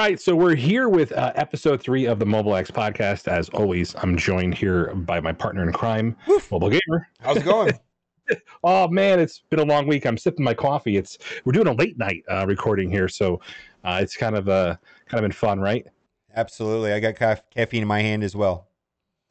[0.00, 3.28] right, so we're here with uh, episode three of the Mobile X podcast.
[3.28, 6.50] As always, I'm joined here by my partner in crime, Woof.
[6.50, 7.06] Mobile Gamer.
[7.20, 7.78] How's it going?
[8.64, 10.06] oh man, it's been a long week.
[10.06, 10.96] I'm sipping my coffee.
[10.96, 13.42] It's we're doing a late night uh, recording here, so
[13.84, 14.76] uh, it's kind of uh,
[15.06, 15.86] kind of been fun, right?
[16.34, 18.68] Absolutely, I got ca- caffeine in my hand as well.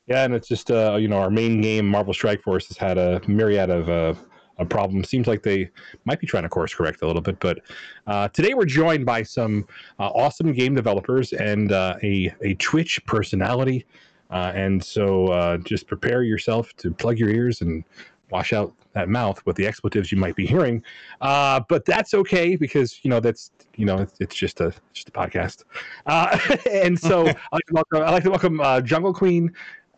[0.05, 2.99] Yeah, and it's just uh, you know our main game, Marvel Strike Force, has had
[2.99, 4.13] a myriad of uh,
[4.59, 5.03] a problem.
[5.03, 5.69] Seems like they
[6.05, 7.39] might be trying to course correct a little bit.
[7.39, 7.59] But
[8.07, 9.65] uh, today we're joined by some
[9.99, 13.85] uh, awesome game developers and uh, a a Twitch personality.
[14.29, 17.83] Uh, and so uh, just prepare yourself to plug your ears and
[18.29, 20.83] wash out that mouth with the expletives you might be hearing.
[21.21, 25.09] Uh, but that's okay because you know that's you know it's, it's just a just
[25.09, 25.63] a podcast.
[26.71, 29.51] and so I like to welcome, like to welcome Jungle Queen.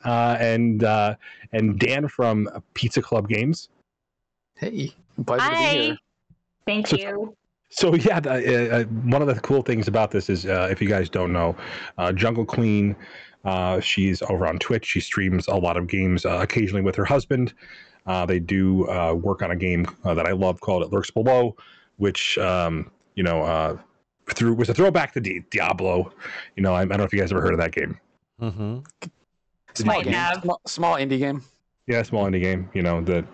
[0.06, 0.84] and
[1.53, 3.70] and Dan from Pizza Club Games.
[4.62, 4.94] Hey,
[5.26, 5.73] pleasure Hi.
[5.73, 5.98] to be here.
[6.67, 7.36] Thank so, you.
[7.70, 10.88] So yeah, the, uh, one of the cool things about this is, uh, if you
[10.88, 11.56] guys don't know,
[11.98, 12.95] uh, Jungle Queen,
[13.44, 14.86] uh, she's over on Twitch.
[14.86, 17.56] She streams a lot of games, uh, occasionally with her husband.
[18.06, 18.86] Uh, they do
[19.23, 21.56] work on a game that I love called "It Lurks Below,"
[21.98, 23.80] which um, you know
[24.28, 26.14] through was a throwback to Di- Diablo.
[26.56, 28.00] You know, I, I, don't know if you guys ever heard of that game.
[28.40, 28.80] Mm-hmm.
[29.73, 31.44] Small game, small, small indie game.
[31.88, 32.70] Yeah, small indie game.
[32.73, 33.25] You know that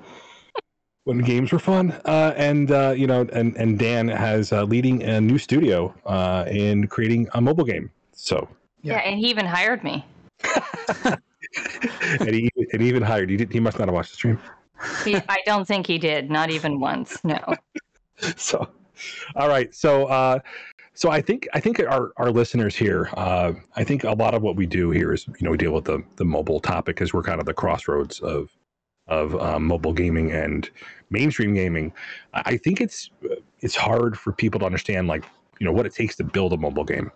[1.08, 1.92] when games were fun.
[2.04, 6.46] Uh, and uh, you know, and and Dan has uh, leading a new studio uh,
[6.48, 7.90] in creating a mobile game.
[8.14, 8.48] So
[8.84, 10.06] yeah, yeah and he even hired me.
[11.06, 13.48] and he and he even hired you.
[13.50, 14.40] He must not have watched the stream.
[15.04, 16.30] He, I don't think he did.
[16.30, 17.24] Not even once.
[17.24, 17.40] No.
[18.36, 18.68] so,
[19.36, 19.74] all right.
[19.74, 20.06] So.
[20.06, 20.40] Uh,
[20.94, 24.42] so I think I think our, our listeners here, uh, I think a lot of
[24.42, 27.14] what we do here is you know we deal with the the mobile topic because
[27.14, 28.50] we're kind of the crossroads of
[29.08, 30.70] of um, mobile gaming and
[31.10, 31.94] mainstream gaming,
[32.34, 33.10] I think it's
[33.60, 35.24] it's hard for people to understand like
[35.60, 37.12] you know what it takes to build a mobile game.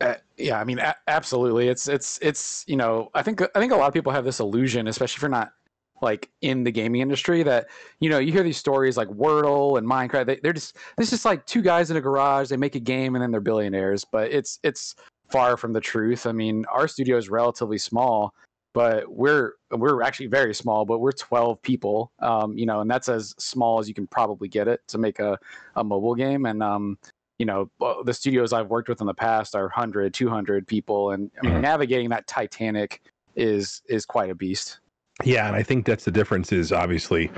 [0.00, 1.68] Uh, yeah, I mean, a- absolutely.
[1.68, 4.40] It's it's it's you know, I think I think a lot of people have this
[4.40, 5.52] illusion, especially if you're not
[6.00, 7.68] like in the gaming industry, that
[8.00, 10.26] you know you hear these stories like Wordle and Minecraft.
[10.26, 12.48] They, they're just it's just like two guys in a garage.
[12.48, 14.04] They make a game and then they're billionaires.
[14.04, 14.96] But it's it's
[15.30, 16.26] far from the truth.
[16.26, 18.34] I mean, our studio is relatively small,
[18.74, 23.08] but we're we're actually very small but we're 12 people um, you know and that's
[23.08, 25.38] as small as you can probably get it to make a,
[25.76, 26.98] a mobile game and um,
[27.38, 27.70] you know
[28.04, 31.54] the studios i've worked with in the past are 100 200 people and i mean
[31.54, 31.62] mm-hmm.
[31.62, 33.02] navigating that titanic
[33.34, 34.78] is is quite a beast
[35.24, 37.30] yeah and i think that's the difference is obviously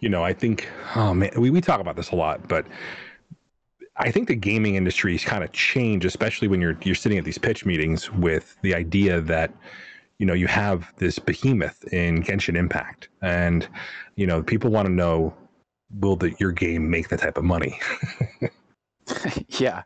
[0.00, 2.66] you know i think oh man we, we talk about this a lot but
[3.98, 7.24] I think the gaming industry has kind of changed, especially when you're you're sitting at
[7.24, 9.50] these pitch meetings with the idea that
[10.18, 13.68] you know you have this behemoth in Genshin Impact, and
[14.16, 15.34] you know people want to know
[16.00, 17.78] will the, your game make that type of money?
[19.60, 19.82] yeah,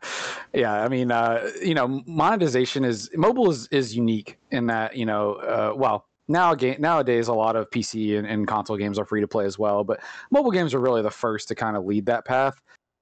[0.53, 0.83] yeah.
[0.83, 5.33] I mean, uh, you know, monetization is mobile is is unique in that you know,
[5.35, 6.07] uh, well.
[6.27, 9.59] Now, nowadays, a lot of PC and, and console games are free to play as
[9.59, 9.99] well, but
[10.29, 12.61] mobile games are really the first to kind of lead that path.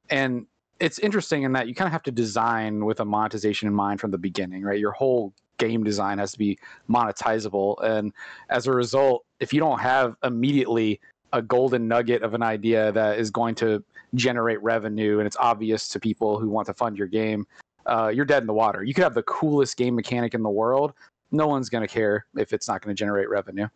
[0.10, 0.48] And
[0.80, 4.00] it's interesting in that you kind of have to design with a monetization in mind
[4.00, 4.80] from the beginning, right?
[4.80, 6.58] Your whole game design has to be
[6.90, 7.82] monetizable.
[7.84, 8.12] And
[8.50, 11.00] as a result, if you don't have immediately
[11.32, 13.84] a golden nugget of an idea that is going to
[14.16, 17.46] generate revenue and it's obvious to people who want to fund your game,
[17.86, 18.84] uh, you're dead in the water.
[18.84, 20.94] You could have the coolest game mechanic in the world.
[21.32, 23.68] No one's going to care if it's not going to generate revenue.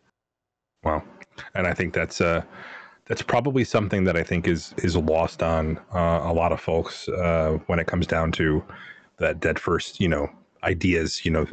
[0.82, 1.04] Wow.
[1.54, 2.42] And I think that's uh,
[3.06, 7.08] that's probably something that I think is is lost on uh, a lot of folks
[7.08, 8.62] uh, when it comes down to
[9.18, 10.28] that dead first, you know,
[10.64, 11.46] ideas, you know,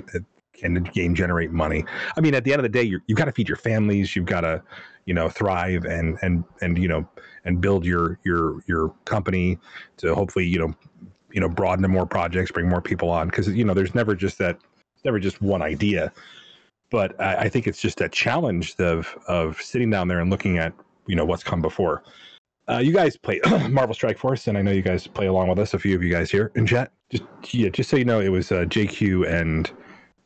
[0.53, 1.83] can the game generate money?
[2.15, 4.15] I mean, at the end of the day, you have got to feed your families.
[4.15, 4.61] You've got to,
[5.05, 7.07] you know, thrive and and and you know
[7.45, 9.57] and build your your your company
[9.97, 10.73] to hopefully you know
[11.31, 14.15] you know broaden to more projects, bring more people on because you know there's never
[14.15, 14.57] just that
[15.03, 16.11] never just one idea.
[16.89, 20.57] But I, I think it's just a challenge of of sitting down there and looking
[20.57, 20.73] at
[21.07, 22.03] you know what's come before.
[22.69, 25.59] Uh, you guys play Marvel Strike Force, and I know you guys play along with
[25.59, 25.73] us.
[25.73, 26.91] A few of you guys here in chat.
[27.11, 27.23] Just
[27.53, 29.71] yeah, just so you know, it was uh, JQ and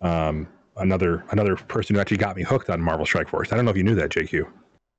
[0.02, 0.48] um,
[0.78, 3.52] another another person who actually got me hooked on Marvel Strike Force.
[3.52, 4.48] I don't know if you knew that, JQ.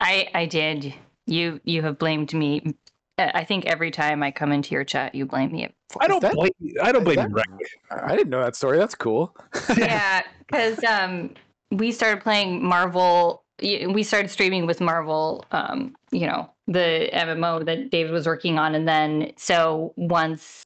[0.01, 0.93] I I did.
[1.27, 2.75] You you have blamed me.
[3.19, 5.69] I think every time I come into your chat, you blame me.
[6.01, 6.51] I don't that, blame.
[6.83, 7.47] I don't blame that,
[7.91, 8.77] I didn't know that story.
[8.77, 9.35] That's cool.
[9.77, 11.33] yeah, because um,
[11.71, 13.43] we started playing Marvel.
[13.63, 15.47] We started streaming with Marvel.
[15.53, 20.63] Um, you know, the MMO that David was working on, and then so once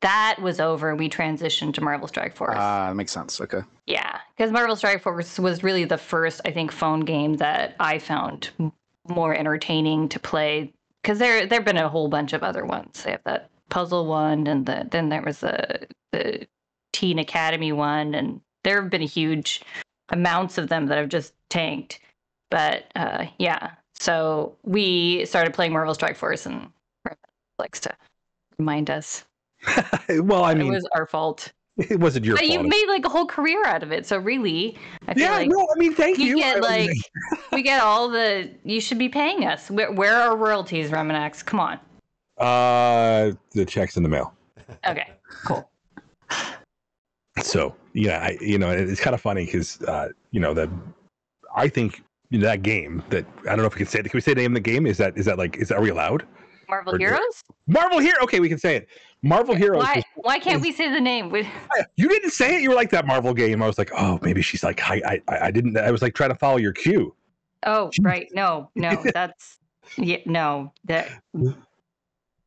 [0.00, 2.56] that was over, we transitioned to Marvel Strike Force.
[2.56, 3.40] Ah, uh, that makes sense.
[3.40, 3.60] Okay.
[3.86, 7.98] Yeah, because Marvel Strike Force was really the first, I think, phone game that I
[7.98, 8.50] found
[9.08, 10.72] more entertaining to play.
[11.02, 13.02] Because there, there've been a whole bunch of other ones.
[13.02, 16.46] They have that puzzle one, and the, then there was a the
[16.92, 19.62] Teen Academy one, and there have been huge
[20.08, 22.00] amounts of them that have just tanked.
[22.50, 26.68] But uh, yeah, so we started playing Marvel Strike Force, and
[27.58, 27.94] likes to
[28.58, 29.24] remind us
[30.08, 31.52] well, I mean, it was our fault.
[31.76, 32.52] it wasn't your But fault.
[32.52, 34.76] you made like a whole career out of it, so really,
[35.08, 36.26] I feel yeah, like no, I mean, thank you.
[36.26, 36.90] you get like
[37.52, 38.50] we get all the.
[38.64, 39.70] You should be paying us.
[39.70, 41.44] Where, where are royalties, RemanX?
[41.44, 41.78] Come on.
[42.38, 44.34] uh, the checks in the mail.
[44.86, 45.08] Okay,
[45.46, 45.68] cool.
[47.42, 50.68] So yeah, I, you know, it's kind of funny because uh, you know that
[51.56, 52.02] I think
[52.32, 54.02] that game that I don't know if we can say it.
[54.04, 54.86] Can we say the name of the game?
[54.86, 56.26] Is that is that like is that are we allowed?
[56.68, 57.42] Marvel Or Heroes.
[57.66, 58.16] Marvel Hero.
[58.22, 58.88] Okay, we can say it.
[59.22, 59.82] Marvel Heroes.
[59.82, 59.96] Why?
[59.96, 61.34] was- Why can't we say the name?
[61.96, 62.62] You didn't say it.
[62.62, 63.62] You were like that Marvel game.
[63.62, 65.76] I was like, oh, maybe she's like, I, I, I didn't.
[65.76, 67.14] I was like trying to follow your cue.
[67.66, 68.28] Oh, right.
[68.32, 69.58] No, no, that's
[69.98, 70.18] yeah.
[70.24, 71.08] No, that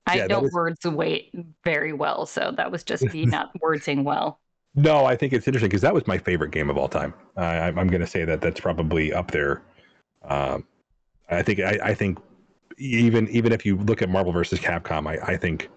[0.08, 1.32] I Yeah, don't was- words weight
[1.64, 4.40] very well, so that was just me not wordsing well.
[4.76, 7.14] No, I think it's interesting because that was my favorite game of all time.
[7.38, 9.62] I, I'm, I'm going to say that that's probably up there.
[10.24, 10.66] Um,
[11.30, 12.18] I think I, I think
[12.80, 15.70] even even if you look at Marvel versus Capcom, I, I think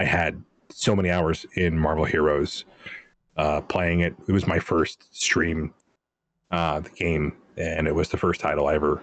[0.00, 2.64] I had so many hours in Marvel Heroes
[3.36, 4.14] uh, playing it.
[4.26, 5.74] It was my first stream
[6.50, 9.02] uh, the game, and it was the first title I ever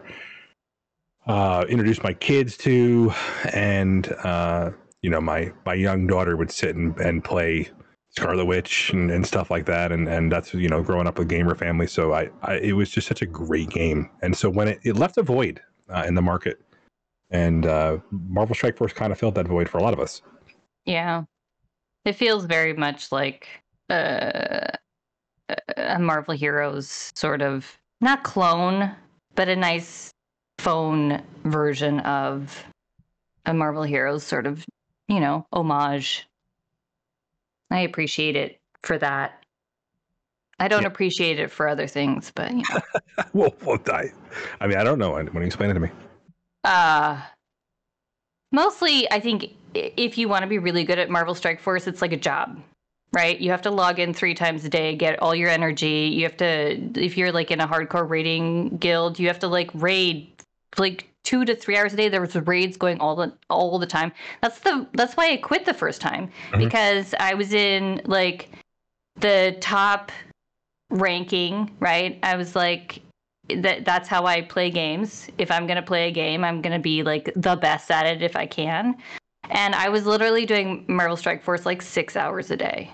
[1.27, 3.13] uh, introduced my kids to,
[3.53, 4.71] and uh,
[5.03, 7.69] you know my my young daughter would sit and, and play
[8.09, 11.29] Scarlet Witch and, and stuff like that, and and that's you know growing up with
[11.29, 11.85] gamer family.
[11.85, 14.95] So I, I it was just such a great game, and so when it, it
[14.95, 15.61] left a void
[15.93, 16.59] uh, in the market,
[17.29, 20.23] and uh, Marvel Strike Force kind of filled that void for a lot of us.
[20.87, 21.25] Yeah,
[22.05, 23.47] it feels very much like
[23.89, 24.69] uh,
[25.77, 28.95] a Marvel Heroes sort of not clone,
[29.35, 30.11] but a nice
[30.59, 32.65] phone version of
[33.45, 34.65] a Marvel Heroes sort of
[35.09, 36.25] you know homage.
[37.69, 39.43] I appreciate it for that.
[40.59, 40.87] I don't Yeah.
[40.87, 42.81] appreciate it for other things, but you know.
[43.33, 44.05] well, well, I,
[44.61, 45.11] I mean, I don't know.
[45.11, 45.89] When you explain it to me,
[46.63, 47.21] Uh
[48.51, 52.01] mostly I think if you want to be really good at Marvel Strike Force, it's
[52.01, 52.61] like a job.
[53.13, 53.39] Right?
[53.39, 56.11] You have to log in 3 times a day, get all your energy.
[56.13, 59.71] You have to if you're like in a hardcore raiding guild, you have to like
[59.73, 60.29] raid
[60.77, 62.09] like 2 to 3 hours a day.
[62.09, 64.11] There was raids going all the all the time.
[64.41, 66.59] That's the that's why I quit the first time Mhm.
[66.59, 68.49] because I was in like
[69.15, 70.11] the top
[70.89, 72.19] ranking, right?
[72.23, 73.01] I was like
[73.55, 75.29] that that's how I play games.
[75.37, 78.35] If I'm gonna play a game, I'm gonna be like the best at it if
[78.35, 78.95] I can.
[79.49, 82.91] And I was literally doing Marvel Strike Force like six hours a day.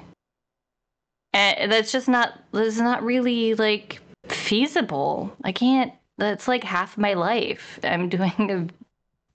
[1.34, 5.36] And that's just not that's not really like feasible.
[5.44, 7.80] I can't that's like half my life.
[7.84, 8.72] I'm doing it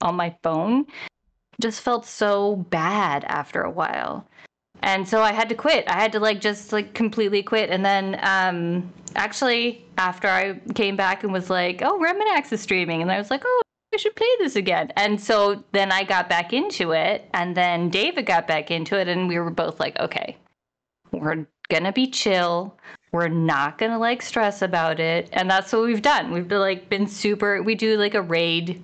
[0.01, 0.85] on my phone.
[1.61, 4.25] Just felt so bad after a while
[4.81, 5.85] and so i had to quit.
[5.87, 7.69] I had to like just like completely quit.
[7.69, 13.01] And then um actually after i came back and was like oh RemanX is streaming.
[13.01, 13.61] And i was like oh
[13.93, 14.91] i should play this again.
[14.95, 17.29] And so then i got back into it.
[17.33, 19.07] And then david got back into it.
[19.07, 20.37] And we were both like okay
[21.11, 22.77] we're gonna be chill.
[23.11, 25.29] We're not gonna like stress about it.
[25.33, 26.31] And that's what we've done.
[26.31, 28.81] We've been like been super we do like a raid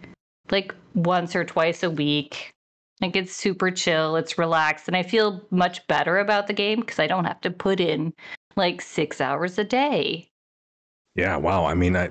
[0.52, 2.55] like once or twice a week
[3.02, 7.00] like it's super chill, it's relaxed, and I feel much better about the game because
[7.00, 8.14] I don't have to put in
[8.56, 10.30] like six hours a day.
[11.16, 11.66] yeah, wow.
[11.66, 12.10] I mean, I,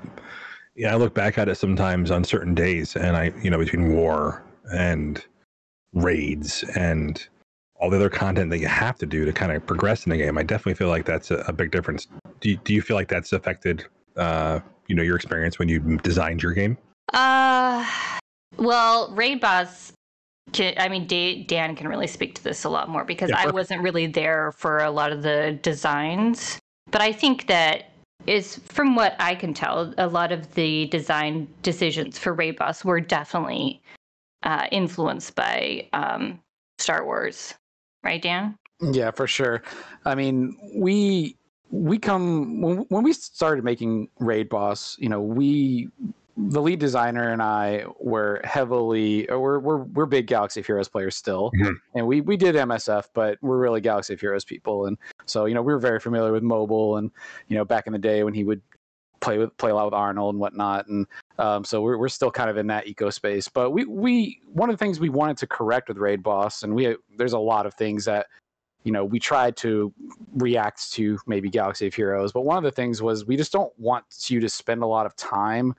[0.75, 3.95] yeah, I look back at it sometimes on certain days, and I, you know, between
[3.95, 5.25] war and
[5.93, 7.26] raids and
[7.76, 10.17] all the other content that you have to do to kind of progress in the
[10.17, 12.09] game, I definitely feel like that's a, a big difference.
[12.41, 13.85] Do you, do you feel like that's affected,
[14.17, 16.79] uh, you know, your experience when you designed your game?
[17.12, 17.87] Uh,
[18.57, 19.93] well, Raid Boss,
[20.53, 23.39] can, I mean, Da- Dan can really speak to this a lot more because Yeah,
[23.39, 26.59] I wasn't really there for a lot of the designs.
[26.91, 27.91] But I think that
[28.27, 32.85] is, from what I can tell, a lot of the design decisions for Raid Boss
[32.85, 33.83] were definitely
[34.45, 36.41] uh, influenced by um,
[36.79, 37.55] Star Wars,
[38.03, 38.57] right, Dan?
[38.81, 39.63] Yeah, for sure.
[40.05, 41.37] I mean, we
[41.71, 45.89] we come when, when we started making Raid Boss, you know, we
[46.37, 50.88] the lead designer and I were heavily uh, we're we're we're big Galaxy of Heroes
[50.88, 51.53] players still.
[51.57, 51.75] Mhm.
[51.95, 55.55] And we we did MSF, but we're really Galaxy of Heroes people and so, you
[55.55, 57.11] know, we were very familiar with mobile and
[57.49, 58.61] you know, back in the day when he would
[59.21, 61.07] play with play a lot with Arnold and whatnot and
[61.38, 64.69] um, so we're, we're still kind of in that eco space but we we one
[64.69, 67.64] of the things we wanted to correct with raid boss and we there's a lot
[67.64, 68.26] of things that
[68.83, 69.93] you know we tried to
[70.35, 73.73] react to maybe galaxy of heroes but one of the things was we just don't
[73.79, 75.75] want you to spend a lot of time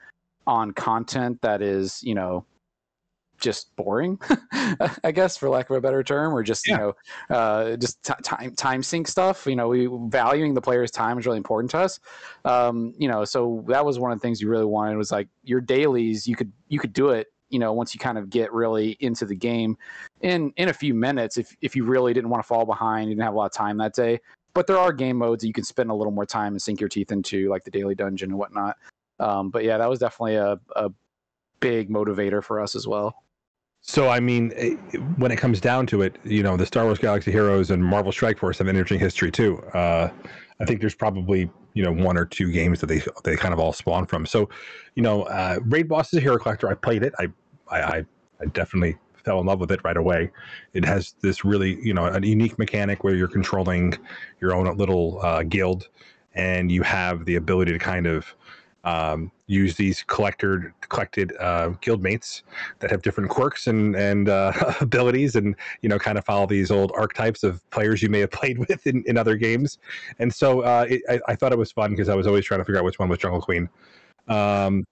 [0.48, 2.46] on content that is you know
[3.38, 4.18] just boring,
[5.04, 6.74] I guess, for lack of a better term, or just Yeah.
[6.74, 6.78] you
[7.30, 9.46] know, uh, just t- time time sink stuff.
[9.46, 12.00] You know, we valuing the player's time is really important to us.
[12.46, 15.28] Um, you know, so that was one of the things you really wanted was like
[15.44, 16.26] your dailies.
[16.28, 17.28] You could you could do it.
[17.50, 19.78] You know, once you kind of get really into the game
[20.22, 23.16] in in a few minutes, if if you really didn't want to fall behind, you
[23.16, 24.20] didn't have a lot of time that day.
[24.54, 26.80] But there are game modes that you can spend a little more time and sink
[26.80, 28.78] your teeth into, like the daily dungeon and whatnot.
[29.20, 30.92] Um, but yeah, that was definitely a, a
[31.60, 33.16] big motivator for us as well.
[33.88, 34.76] So I mean, eh,
[35.18, 38.12] when it comes down to it, you know, the Star Wars Galaxy Heroes and Marvel
[38.12, 39.60] Strike Force have an interesting history too.
[39.74, 40.10] Uh,
[40.60, 43.60] I think there's probably you know one or two games that they they kind of
[43.60, 44.26] all spawn from.
[44.26, 44.50] So,
[44.96, 46.68] you know, uh, Raid Boss is a hero collector.
[46.70, 47.14] I played it.
[47.20, 47.28] I
[47.70, 48.06] I
[48.42, 50.32] I, definitely fell in love with it right away.
[50.74, 53.98] It has this really you know a unique mechanic where you're controlling
[54.42, 55.90] your own little uh, guild,
[56.34, 58.34] and you have the ability to kind of
[58.86, 62.44] um, use these collected collected uh, guild mates
[62.80, 66.72] that have different quirks and and uh, abilities, and you know, kind of follow these
[66.72, 69.80] old archetypes of players you may have played with in, in other games.
[70.20, 72.62] And so uh, it, I, I thought it was fun because I was always trying
[72.62, 73.68] to figure out which one was Jungle Queen.
[74.28, 74.86] Um,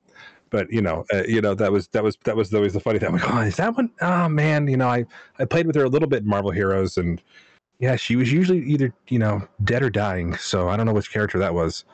[0.50, 3.00] but you know, uh, you know that was that was that was always the funny
[3.00, 3.10] thing.
[3.10, 3.92] I'm like, oh, is that one?
[4.02, 5.06] Oh man, you know, I
[5.38, 7.22] I played with her a little bit in Marvel Heroes, and
[7.80, 10.36] yeah, she was usually either you know dead or dying.
[10.38, 11.86] So I don't know which character that was.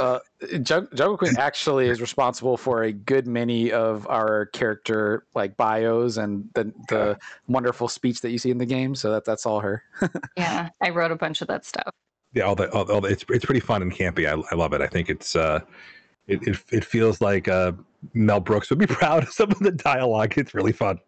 [0.00, 0.18] Uh,
[0.62, 6.16] Jug- Jungle Queen actually is responsible for a good many of our character like bios
[6.16, 8.94] and the the wonderful speech that you see in the game.
[8.94, 9.82] So that that's all her.
[10.36, 11.92] Yeah, I wrote a bunch of that stuff.
[12.32, 14.26] yeah, all the, all, all the it's it's pretty fun and campy.
[14.26, 14.80] I, I love it.
[14.80, 15.60] I think it's uh,
[16.26, 17.72] it it, it feels like uh,
[18.14, 20.36] Mel Brooks would be proud of some of the dialogue.
[20.38, 20.98] It's really fun.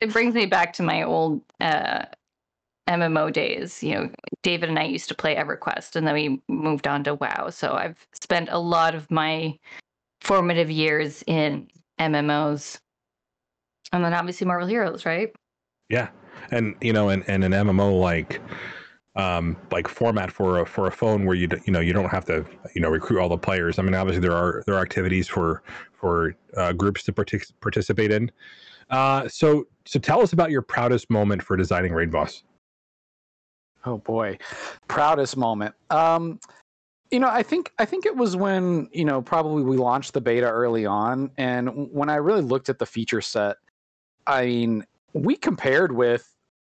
[0.00, 2.04] It brings me back to my old uh,
[2.88, 3.82] MMO days.
[3.82, 4.10] You know,
[4.42, 7.50] David and I used to play EverQuest, and then we moved on to WoW.
[7.50, 9.58] So I've spent a lot of my
[10.20, 11.68] formative years in
[12.00, 12.78] MMOs,
[13.92, 15.34] and then obviously Marvel Heroes, right?
[15.88, 16.08] Yeah,
[16.50, 18.40] and you know, and, and an MMO like
[19.16, 22.26] um like format for a for a phone where you you know you don't have
[22.26, 23.78] to you know recruit all the players.
[23.78, 25.62] I mean, obviously there are there are activities for
[25.92, 28.30] for uh, groups to partic- participate in.
[28.90, 32.44] Uh, so so tell us about your proudest moment for designing Raid Boss.
[33.86, 34.38] Oh boy,
[34.88, 35.74] proudest moment.
[35.90, 36.40] Um,
[37.12, 40.20] you know, I think I think it was when you know probably we launched the
[40.20, 43.56] beta early on, and when I really looked at the feature set,
[44.26, 46.28] I mean, we compared with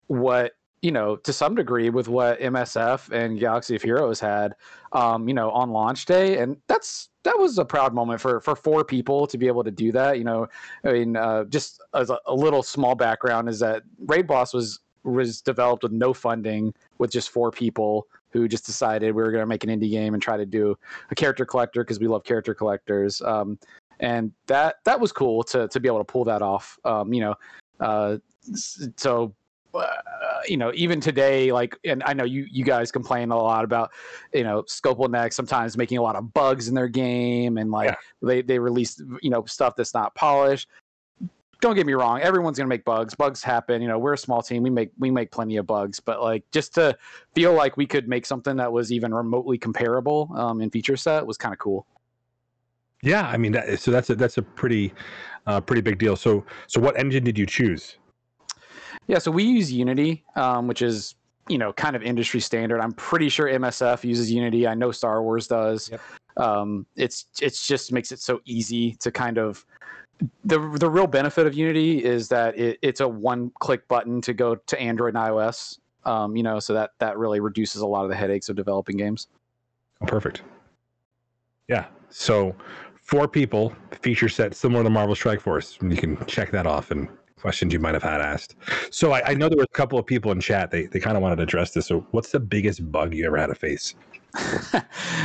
[0.07, 4.54] what you know to some degree with what MSF and Galaxy of Heroes had,
[4.92, 8.57] um, you know, on launch day, and that's that was a proud moment for for
[8.57, 10.16] four people to be able to do that.
[10.16, 10.49] You know,
[10.83, 14.81] I mean, uh, just as a, a little small background is that Raid Boss was
[15.05, 19.43] was developed with no funding with just four people who just decided we were going
[19.43, 20.77] to make an indie game and try to do
[21.11, 23.59] a character collector because we love character collectors um,
[24.01, 27.21] and that that was cool to to be able to pull that off um, you
[27.21, 27.35] know
[27.81, 28.17] uh,
[28.97, 29.35] so
[29.75, 29.87] uh,
[30.47, 33.91] you know even today like and i know you you guys complain a lot about
[34.35, 37.89] you know Scopely next sometimes making a lot of bugs in their game and like
[37.89, 37.95] Yeah.
[38.29, 40.69] they they release you know stuff that's not polished
[41.62, 44.19] don't get me wrong everyone's going to make bugs bugs happen you know we're a
[44.19, 46.95] small team we make we make plenty of bugs but like just to
[47.35, 51.26] feel like we could make something that was even remotely comparable um, in feature set
[51.26, 51.87] was kind of cool
[53.02, 54.92] Yeah, I mean, that, so that's a that's a pretty
[55.47, 56.14] uh, pretty big deal.
[56.16, 57.99] So so what engine did you choose?
[59.07, 61.14] yeah so we use unity um, which is
[61.49, 65.23] you know kind of industry standard i'm pretty sure msf uses unity i know star
[65.23, 66.00] wars does Yep.
[66.37, 69.66] um, it's it's just makes it so easy to kind of
[70.45, 74.33] the the real benefit of unity is that it, it's a one click button to
[74.33, 78.02] go to android and ios um, you know so that that really reduces a lot
[78.02, 79.29] of the headaches of developing games
[80.07, 80.43] perfect.
[81.69, 81.87] Yeah.
[82.11, 82.55] So
[83.00, 85.79] four people, feature set similar to Marvel Strike Force.
[85.81, 87.09] You can check that off and
[87.43, 88.57] questions you might have had asked.
[88.91, 90.71] So I, I know there were a couple of people in chat.
[90.71, 91.87] They they kind of wanted to address this.
[91.87, 93.95] So what's the biggest bug you ever had to face?
[94.75, 94.81] uh,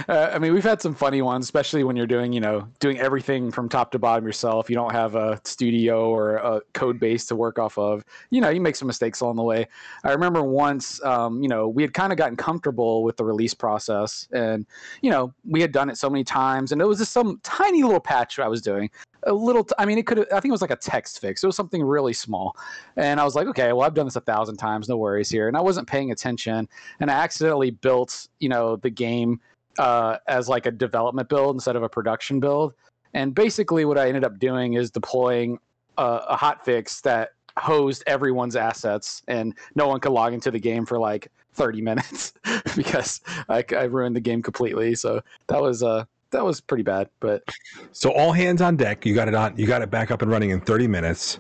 [0.09, 3.51] I mean, we've had some funny ones, especially when you're doing, you know, doing everything
[3.51, 4.69] from top to bottom yourself.
[4.69, 8.03] You don't have a studio or a code base to work off of.
[8.31, 9.65] You know, you make some mistakes along the way.
[10.03, 13.53] I remember once, um, you know, we had kind of gotten comfortable with the release
[13.53, 14.65] process, and
[15.01, 17.83] you know, we had done it so many times, and it was just some tiny
[17.83, 18.89] little patch I was doing.
[19.27, 20.19] A little, t- I mean, it could.
[20.31, 21.43] I think it was like a text fix.
[21.43, 22.55] It was something really small,
[22.95, 25.47] and I was like, okay, well, I've done this a thousand times, no worries here.
[25.47, 26.67] And I wasn't paying attention,
[26.99, 29.39] and I accidentally built, you know, the game
[29.77, 32.73] uh, as like a development build instead of a production build.
[33.13, 35.59] And basically, what I ended up doing is deploying
[35.97, 40.85] a, a hotfix that hosed everyone's assets, and no one could log into the game
[40.85, 42.33] for like 30 minutes
[42.75, 44.95] because I, I ruined the game completely.
[44.95, 47.09] So that was uh that was pretty bad.
[47.19, 47.43] But
[47.91, 49.05] So all hands on deck.
[49.05, 49.57] You got it on.
[49.57, 51.39] You got it back up and running in 30 minutes.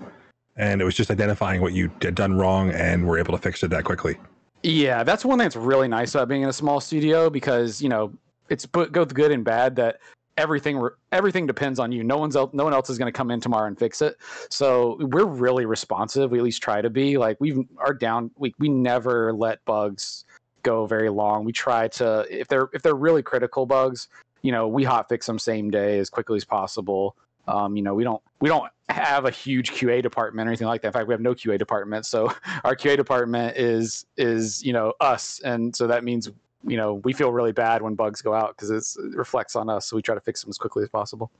[0.55, 3.61] and it was just identifying what you had done wrong, and we're able to fix
[3.63, 4.17] it that quickly.
[4.63, 7.89] Yeah, that's one thing that's really nice about being in a small studio because you
[7.89, 8.11] know
[8.49, 9.99] it's both good and bad that
[10.37, 12.03] everything everything depends on you.
[12.03, 14.17] No one's else, no one else is going to come in tomorrow and fix it.
[14.49, 16.31] So we're really responsive.
[16.31, 17.17] We at least try to be.
[17.17, 18.31] Like we've are down.
[18.37, 20.25] We we never let bugs
[20.63, 21.45] go very long.
[21.45, 24.07] We try to if they're if they're really critical bugs,
[24.41, 27.15] you know, we hot fix them same day as quickly as possible.
[27.47, 30.81] Um, you know, we don't we don't have a huge QA department or anything like
[30.81, 30.89] that.
[30.89, 32.05] In fact, we have no QA department.
[32.05, 32.27] So
[32.63, 36.29] our QA department is is you know us, and so that means
[36.63, 39.87] you know we feel really bad when bugs go out because it reflects on us.
[39.87, 41.31] So we try to fix them as quickly as possible.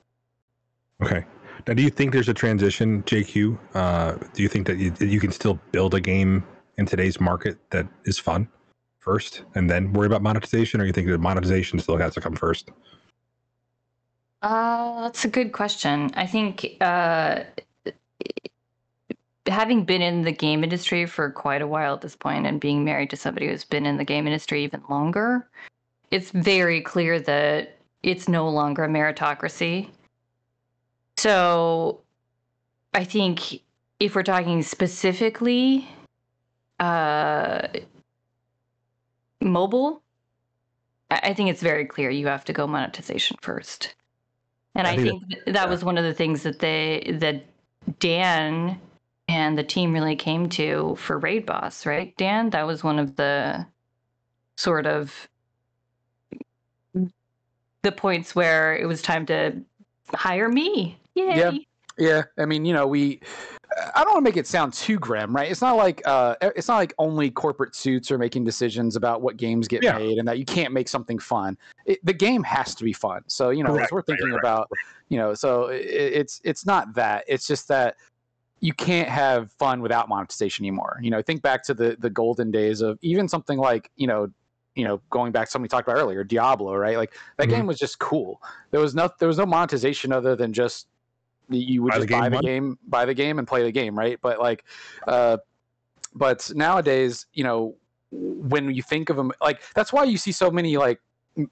[1.04, 1.26] Okay.
[1.68, 3.58] Now, do you think there's a transition, JQ?
[3.74, 6.44] Uh, do you think that you, you can still build a game
[6.78, 8.48] in today's market that is fun
[9.00, 12.36] first, and then worry about monetization, or you think that monetization still has to come
[12.36, 12.72] first?
[14.42, 16.12] Uh, that's a good question.
[16.16, 17.44] I think uh,
[19.48, 22.84] having been in the game industry for quite a while at this point and being
[22.84, 25.50] married to somebody who's been in the game industry even longer,
[26.12, 29.90] it's very clear that it's no longer a meritocracy.
[31.18, 32.02] So
[32.94, 33.62] I think
[34.00, 35.88] if we're talking specifically
[36.80, 37.68] uh,
[39.42, 40.02] mobile,
[41.10, 43.96] I think it's very clear you have to go monetization first.
[44.76, 47.46] And I, I think, think that, that was one of the things that they that
[48.00, 48.80] Dan
[49.28, 52.16] and the team really came to for Raid Boss, right?
[52.18, 53.66] Dan, that was one of the
[54.56, 55.28] sort of
[56.94, 59.62] the points where it was time to
[60.14, 61.00] hire me.
[61.16, 61.38] Yay.
[61.38, 61.52] Yeah.
[61.98, 62.24] Yeah.
[62.38, 63.22] I mean, you know, we
[63.96, 65.50] I don't want to make it sound too grim, right?
[65.50, 69.38] It's not like uh, it's not like only corporate suits are making decisions about what
[69.38, 69.98] games get yeah.
[69.98, 71.58] made, and that you can't make something fun.
[71.86, 73.22] It, the game has to be fun.
[73.28, 74.96] So you know, as we're thinking right, about, right.
[75.10, 77.26] you know, so it, it's it's not that.
[77.28, 77.96] It's just that
[78.60, 81.00] you can't have fun without monetization anymore.
[81.02, 84.32] You know, think back to the the golden days of even something like you know
[84.78, 86.98] you know, going back to something we talked about earlier, Diablo, right?
[86.98, 87.58] Like that mm-hmm.
[87.58, 88.40] game was just cool.
[88.70, 90.88] There was no there was no monetization other than just
[91.50, 93.98] you would buy just the buy the game, buy the game, and play the game,
[93.98, 94.20] right?
[94.22, 94.66] But like,
[95.08, 95.38] uh,
[96.14, 97.76] but nowadays, you know,
[98.12, 101.00] when you think of them, like that's why you see so many like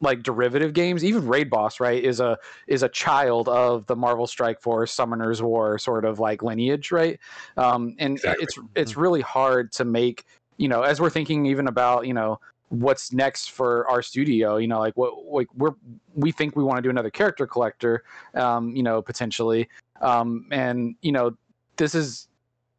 [0.01, 1.03] like derivative games.
[1.03, 5.41] Even Raid Boss, right, is a is a child of the Marvel Strike Force, Summoners
[5.41, 7.19] War sort of like lineage, right?
[7.57, 8.43] Um, and exactly.
[8.43, 9.01] it's it's mm-hmm.
[9.01, 10.25] really hard to make.
[10.57, 14.67] You know, as we're thinking even about you know what's next for our studio you
[14.67, 15.73] know like what like we're
[16.15, 18.03] we think we want to do another character collector
[18.33, 19.69] um you know potentially
[20.01, 21.35] um, and you know,
[21.77, 22.27] this is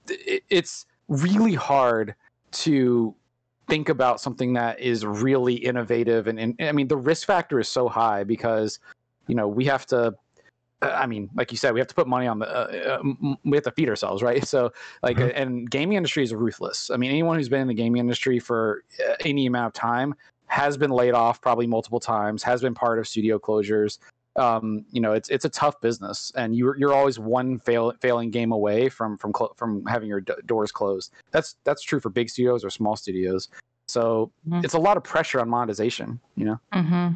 [0.08, 2.14] it's really hard
[2.52, 3.14] to
[3.68, 7.68] think about something that is really innovative and, and I mean the risk factor is
[7.68, 8.78] so high because
[9.26, 10.14] you know we have to
[10.82, 12.48] uh, I mean, like you said, we have to put money on the.
[12.48, 14.46] Uh, uh, we have to feed ourselves, right?
[14.56, 15.30] So, like, mm-hmm.
[15.34, 16.90] and gaming industry is ruthless.
[16.90, 20.14] I mean, anyone who's been in the gaming industry for uh, any amount of time
[20.46, 23.98] has been laid off probably multiple times, has been part of studio closures,
[24.36, 28.30] um, you know, it's it's a tough business, and you're you're always one fail, failing
[28.30, 31.12] game away from from cl- from having your d- doors closed.
[31.30, 33.48] That's that's true for big studios or small studios.
[33.86, 34.64] So mm-hmm.
[34.64, 36.20] it's a lot of pressure on monetization.
[36.36, 36.60] You know.
[36.74, 37.14] Mm-hmm.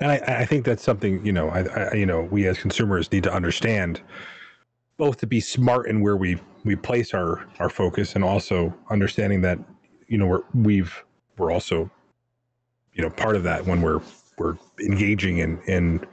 [0.00, 3.10] And I, I think that's something you know, I, I you know, we as consumers
[3.10, 4.00] need to understand
[4.96, 9.42] both to be smart in where we we place our our focus, and also understanding
[9.42, 9.58] that
[10.08, 11.04] you know we're we've
[11.36, 11.90] we're also
[12.94, 14.00] you know part of that when we're
[14.38, 16.04] we're engaging in in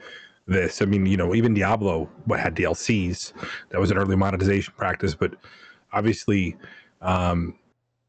[0.47, 0.81] this.
[0.81, 3.33] I mean, you know, even Diablo what had DLCs.
[3.69, 5.35] That was an early monetization practice, but
[5.93, 6.57] obviously
[7.01, 7.55] um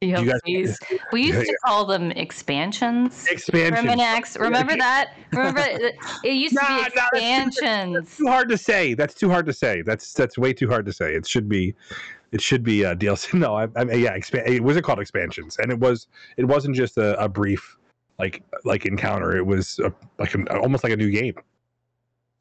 [0.03, 0.27] DLCs.
[0.27, 3.27] Guys, we used yeah, to call them expansions.
[3.31, 3.87] Expansions.
[3.87, 4.41] RemanX.
[4.41, 5.13] Remember that?
[5.31, 7.61] Remember it used to be expansions.
[7.63, 8.95] Nah, that's, too hard to say.
[8.95, 9.83] That's too hard to say.
[9.83, 11.15] That's that's way too hard to say.
[11.15, 11.75] It should be
[12.33, 13.35] it should be uh, DLC.
[13.39, 14.49] No, I, I yeah, expand.
[14.49, 16.07] It wasn't called expansions, and it was.
[16.37, 17.77] It wasn't just a, a brief
[18.21, 19.37] like like encounter.
[19.37, 21.35] It was a, like an, almost like a new game.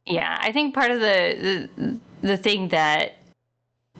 [0.06, 3.18] Yeah, I think part of the, the the thing that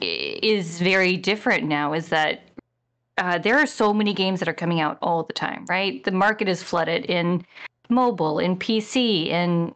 [0.02, 2.42] is very different now is that
[3.18, 6.04] uh, there are so many games that are coming out all the time, right?
[6.04, 7.46] The market is flooded in
[7.90, 9.74] mobile, in PC, in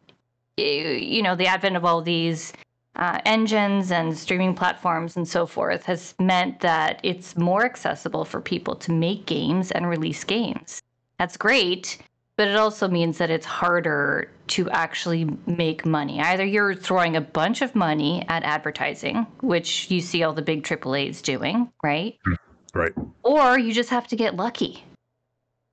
[0.57, 2.53] you know the advent of all these
[2.95, 8.39] uh, engines and streaming platforms and so forth has meant that it's more accessible for
[8.39, 10.82] people to make games and release games.
[11.19, 11.97] That's great,
[12.35, 16.19] but it also means that it's harder to actually make money.
[16.19, 20.63] Either you're throwing a bunch of money at advertising, which you see all the big
[20.63, 22.17] AAAs doing, right?
[22.73, 22.91] Right.
[23.21, 24.83] Or you just have to get lucky.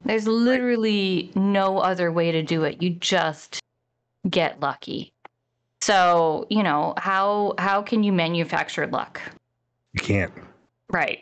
[0.05, 2.83] There's literally no other way to do it.
[2.83, 3.61] You just
[4.29, 5.13] get lucky.
[5.81, 9.21] So, you know, how how can you manufacture luck?
[9.95, 10.33] You can't.
[10.91, 11.21] Right.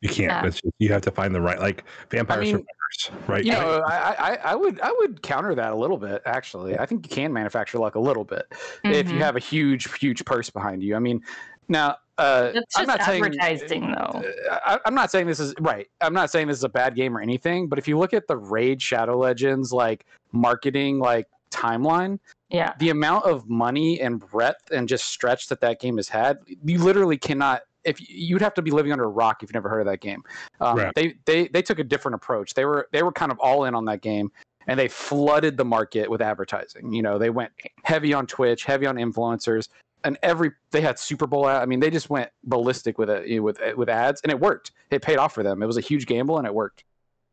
[0.00, 0.30] You can't.
[0.30, 0.42] Yeah.
[0.44, 3.44] Just, you have to find the right like vampire mean, survivors, right?
[3.44, 6.22] You know, I, I, I would I would counter that a little bit.
[6.26, 8.46] Actually, I think you can manufacture luck a little bit
[8.84, 9.20] if you Mhm.
[9.20, 10.96] have a huge huge purse behind you.
[10.96, 11.22] I mean,
[11.68, 14.22] now uh, That's I'm just not saying advertising, though.
[14.50, 15.88] Uh, I, I'm not saying this is right.
[16.02, 17.66] I'm not saying this is a bad game or anything.
[17.66, 22.18] But if you look at the Raid Shadow Legends like marketing like timeline,
[22.50, 22.74] Yeah.
[22.78, 26.78] the amount of money and breadth and just stretch that that game has had, you
[26.78, 27.62] literally cannot.
[27.84, 30.00] If you'd have to be living under a rock if you've never heard of that
[30.00, 30.22] game,
[30.60, 30.92] um, Right.
[30.94, 32.54] they they they took a different approach.
[32.54, 34.30] They were they were kind of all in on that game,
[34.66, 36.92] and they flooded the market with advertising.
[36.92, 37.52] You know, they went
[37.84, 39.68] heavy on Twitch, heavy on influencers,
[40.04, 41.48] and every they had Super Bowl.
[41.48, 44.30] Ad, I mean, they just went ballistic with it you know, with with ads, and
[44.30, 44.72] it worked.
[44.90, 45.62] It paid off for them.
[45.62, 46.84] It was a huge gamble, and it worked.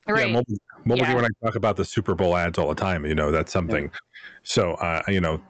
[0.07, 0.25] Right.
[0.25, 1.07] Yeah, mobile, mobile Yeah.
[1.07, 3.51] game when I talk about the Super Bowl ads all the time, you know, that's
[3.51, 3.91] something.
[4.43, 5.41] So, uh, you know,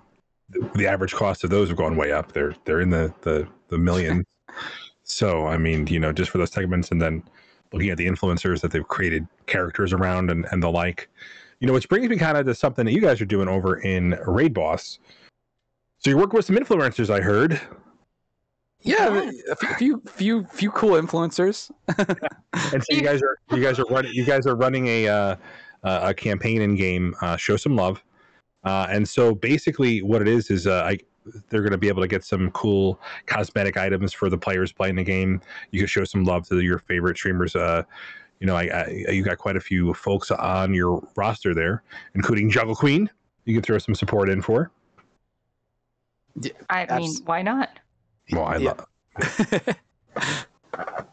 [0.49, 2.31] the, the average cost of those have gone way up.
[2.31, 4.23] They're they're in the the the millions.
[5.07, 7.23] so, I mean, you know, just for those segments, and then
[7.73, 11.09] looking at the influencers that they've created characters around and and the like.
[11.59, 13.77] You know, which brings me kind of to something that you guys are doing over
[13.79, 14.99] in Raid Boss.
[15.97, 17.59] So you're working with some influencers, I heard.
[18.81, 21.71] Yeah, a few few few, few cool influencers.
[22.73, 25.35] And so you guys are you guys are running you guys are running a uh,
[25.83, 27.15] uh, a campaign in game.
[27.21, 28.03] Uh, show some love.
[28.63, 30.97] Uh, and so basically, what it is is uh, I
[31.49, 34.95] they're going to be able to get some cool cosmetic items for the players playing
[34.95, 35.41] the game.
[35.71, 37.55] You can show some love to your favorite streamers.
[37.55, 37.83] Uh,
[38.39, 41.83] you know, I, I you got quite a few folks on your roster there,
[42.15, 43.09] including Jungle Queen.
[43.45, 44.71] You can throw some support in for.
[46.69, 47.79] I mean, Abs- why not?
[48.31, 48.73] Well, I Yeah.
[49.19, 49.75] love.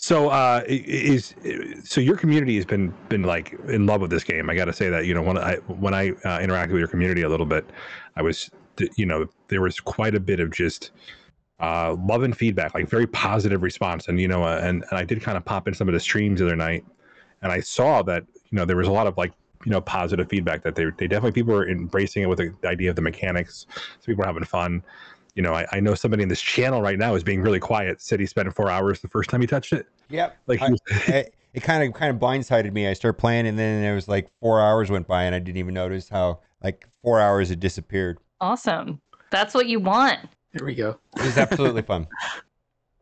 [0.00, 1.34] So uh, is
[1.82, 4.48] so your community has been been like in love with this game.
[4.48, 6.86] I got to say that you know when I when I uh, interacted with your
[6.88, 7.68] community a little bit,
[8.14, 8.48] I was
[8.96, 10.90] you know there was quite a bit of just
[11.60, 14.08] uh, love and feedback, like very positive response.
[14.08, 16.00] And you know, uh, and and I did kind of pop in some of the
[16.00, 16.84] streams the other night,
[17.42, 19.32] and I saw that you know there was a lot of like
[19.64, 22.90] you know positive feedback that they they definitely people were embracing it with the idea
[22.90, 23.66] of the mechanics.
[23.74, 24.82] So people were having fun.
[25.34, 28.00] You know, I, I know somebody in this channel right now is being really quiet.
[28.00, 29.86] Said he spent four hours the first time he touched it.
[30.08, 30.36] Yep.
[30.46, 30.72] Like I-
[31.06, 32.86] it, it kind of kind of blindsided me.
[32.86, 35.58] I started playing, and then it was like four hours went by, and I didn't
[35.58, 38.18] even notice how like four hours had disappeared.
[38.40, 39.00] Awesome.
[39.30, 40.20] That's what you want.
[40.52, 40.98] Here we go.
[41.16, 42.06] It was absolutely fun.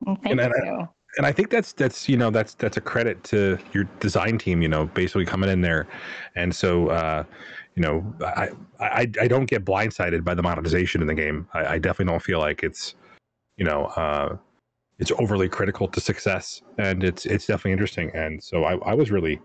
[0.04, 0.88] Well, Thank And I- you.
[1.16, 4.60] and I think that's that's you know that's that's a credit to your design team.
[4.60, 5.86] You know, basically coming in there,
[6.36, 7.24] and so uh,
[7.76, 11.48] you know I, I I don't get blindsided by the monetization in the game.
[11.54, 12.94] I, I definitely don't feel like it's
[13.56, 14.36] you know uh,
[14.98, 18.10] it's overly critical to success, and it's it's definitely interesting.
[18.14, 19.40] And so I, I was really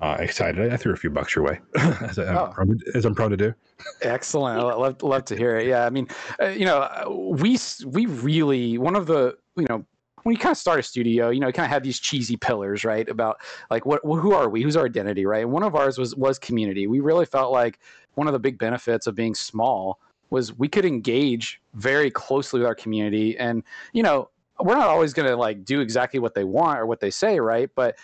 [0.00, 0.72] uh, excited.
[0.72, 2.52] I threw a few bucks your way, as, I, Oh.
[2.58, 3.54] am as I'm prone to do.
[4.02, 4.60] Excellent.
[4.60, 5.66] I love love to hear it.
[5.66, 6.08] Yeah, I mean,
[6.40, 9.84] uh, you know, uh, we we really one of the you know
[10.22, 12.36] when you kind of start a studio, you know, you kind of have these cheesy
[12.36, 13.08] pillars, right?
[13.08, 13.38] About
[13.70, 14.62] like what who are we?
[14.62, 15.42] Who's our identity, right?
[15.42, 16.86] And one of ours was was community.
[16.86, 17.78] We really felt like
[18.14, 19.98] one of the big benefits of being small
[20.30, 24.30] was we could engage very closely with our community, and you know,
[24.60, 27.38] we're not always going to like do exactly what they want or what they say,
[27.40, 27.68] right?
[27.74, 27.98] But uh,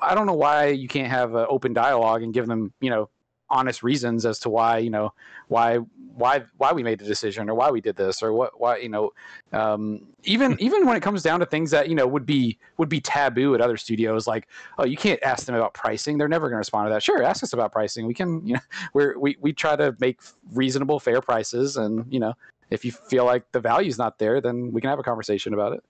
[0.00, 3.08] I don't know why you can't have an open dialogue and give them, you know,
[3.52, 5.12] honest reasons as to why you know
[5.48, 5.76] why
[6.14, 8.88] why why we made the decision or why we did this or what why you
[8.88, 9.12] know
[9.52, 12.88] um, even even when it comes down to things that you know would be would
[12.88, 16.18] be taboo at other studios like oh you can't ask them about pricing.
[16.18, 17.02] They're never going to respond to that.
[17.02, 18.06] Sure ask us about pricing.
[18.06, 18.60] We can you know
[18.94, 20.20] we're, we we try to make
[20.52, 22.32] reasonable fair prices and you know
[22.70, 25.74] if you feel like the value's not there then we can have a conversation about
[25.74, 25.84] it.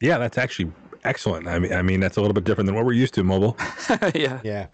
[0.00, 0.70] Yeah, that's actually
[1.04, 1.46] excellent.
[1.48, 3.56] I mean, I mean that's a little bit different than what we're used to, mobile.
[4.14, 4.66] yeah Yeah.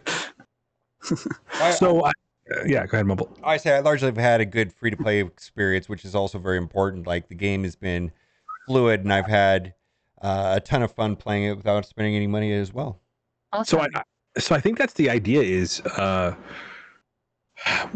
[1.78, 3.36] So, I, uh, yeah, go ahead, mobile.
[3.42, 6.38] I say I largely have had a good free to play experience, which is also
[6.38, 7.06] very important.
[7.06, 8.10] Like the game has been
[8.66, 9.74] fluid, and I've had
[10.20, 13.00] uh, a ton of fun playing it without spending any money as well.
[13.52, 13.78] Awesome.
[13.78, 14.02] So I, I-
[14.38, 16.36] so I think that's the idea is uh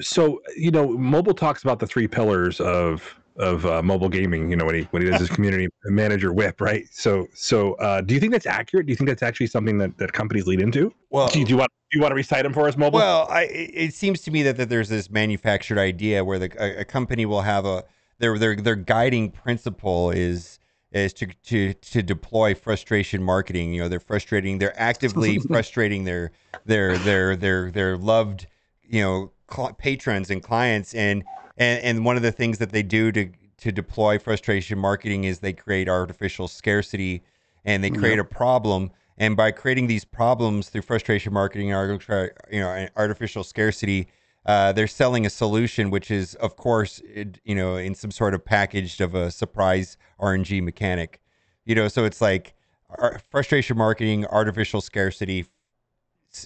[0.00, 4.56] so you know mobile talks about the three pillars of of uh, mobile gaming you
[4.56, 8.14] know when he when he does his community manager whip right so so uh do
[8.14, 10.92] you think that's accurate do you think that's actually something that that companies lead into
[11.10, 12.98] Well, do, you, do you want do you want to recite them for us mobile
[12.98, 16.80] Well, I, it seems to me that, that there's this manufactured idea where the, a,
[16.80, 17.84] a company will have a
[18.18, 20.58] their their their guiding principle is
[20.92, 23.72] is to to to deploy frustration marketing.
[23.72, 24.58] You know, they're frustrating.
[24.58, 26.32] They're actively frustrating their
[26.64, 28.46] their their their their loved
[28.82, 30.94] you know cl- patrons and clients.
[30.94, 31.24] And
[31.56, 35.38] and and one of the things that they do to to deploy frustration marketing is
[35.38, 37.22] they create artificial scarcity
[37.64, 38.90] and they create a problem.
[39.18, 44.08] And by creating these problems through frustration marketing and artificial, you know artificial scarcity
[44.44, 48.34] uh, they're selling a solution which is of course it, you know in some sort
[48.34, 51.20] of packaged of a surprise rng mechanic.
[51.64, 52.54] You know, so it's like
[53.30, 55.46] frustration marketing, artificial scarcity,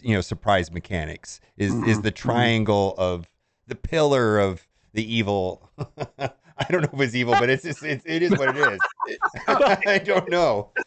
[0.03, 2.15] you know, surprise mechanics is is Mhm, the mhm.
[2.15, 3.29] triangle of
[3.67, 5.71] the pillar of the evil.
[6.19, 8.81] I don't know if it's evil, but it's just, it's it is what it is.
[9.49, 10.71] I don't know.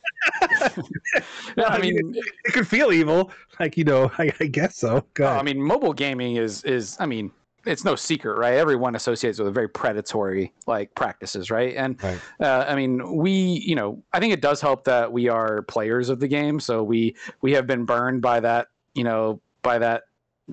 [1.58, 3.32] Yeah, I mean, it could feel evil.
[3.60, 5.06] Like you know, I, I guess so.
[5.14, 5.28] Go.
[5.28, 7.32] I mean, mobile gaming is is I mean,
[7.66, 8.56] it's no secret, right?
[8.56, 11.76] Everyone associates with a very predatory like practices, right?
[11.76, 12.20] And Right.
[12.40, 16.10] uh, I mean, we, you know, I think it does help that we are players
[16.10, 20.04] of the game, so we we have been burned by that, you know, by that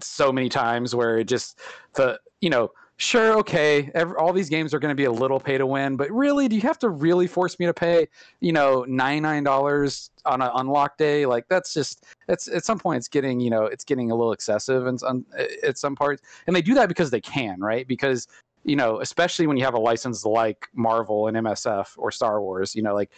[0.00, 1.58] so many times where it just
[1.94, 5.40] the you know sure okay ev all these games are going to be a little
[5.40, 8.06] pay to win but really do you have to really force me to pay
[8.40, 11.26] you know $99 on an unlock day?
[11.26, 14.32] Like that's just it's at some point it's getting you know it's getting a little
[14.32, 15.24] excessive and
[15.62, 16.22] at some parts.
[16.46, 17.86] And they do that because they can right?
[17.86, 18.28] Because
[18.64, 22.74] you know especially when you have a license like marvel and msf or star wars
[22.74, 23.10] you know like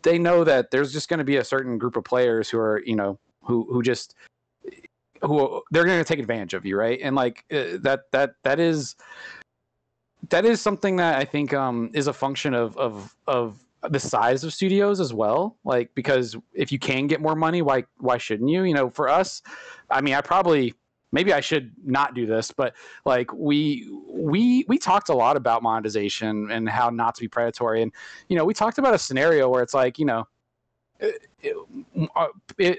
[0.00, 2.82] they know that there's just going to be a certain group of players who are
[2.86, 4.14] you know who who just
[5.22, 6.98] who they're going to take advantage of you right?
[7.02, 8.96] And like uh, that that that is
[10.30, 13.58] that is something that i think um is a function of of of
[13.90, 15.56] the size of studios as well.
[15.64, 18.64] Like because if you can get more money why why shouldn't you?
[18.64, 19.42] You know for us
[19.90, 20.74] i mean i probably
[21.10, 25.62] maybe i should not do this but like we we we talked a lot about
[25.62, 27.82] monetization and how not to be predatory.
[27.82, 27.92] And
[28.28, 30.26] you know we talked about a scenario where it's like you know
[31.02, 31.56] it, it,
[32.16, 32.26] uh,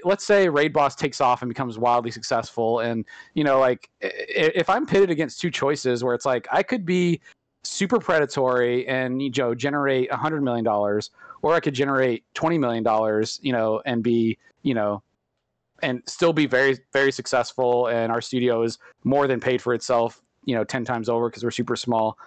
[0.04, 4.68] let's say raid boss takes off and becomes wildly successful and you know like if
[4.70, 7.20] i'm pitted against two choices where it's like i could be
[7.62, 11.10] super predatory and you know generate a hundred million dollars
[11.42, 15.02] or i could generate 20 million dollars you know and be you know
[15.82, 20.22] and still be very very successful and our studio is more than paid for itself
[20.44, 22.18] you know 10 times over because we're super small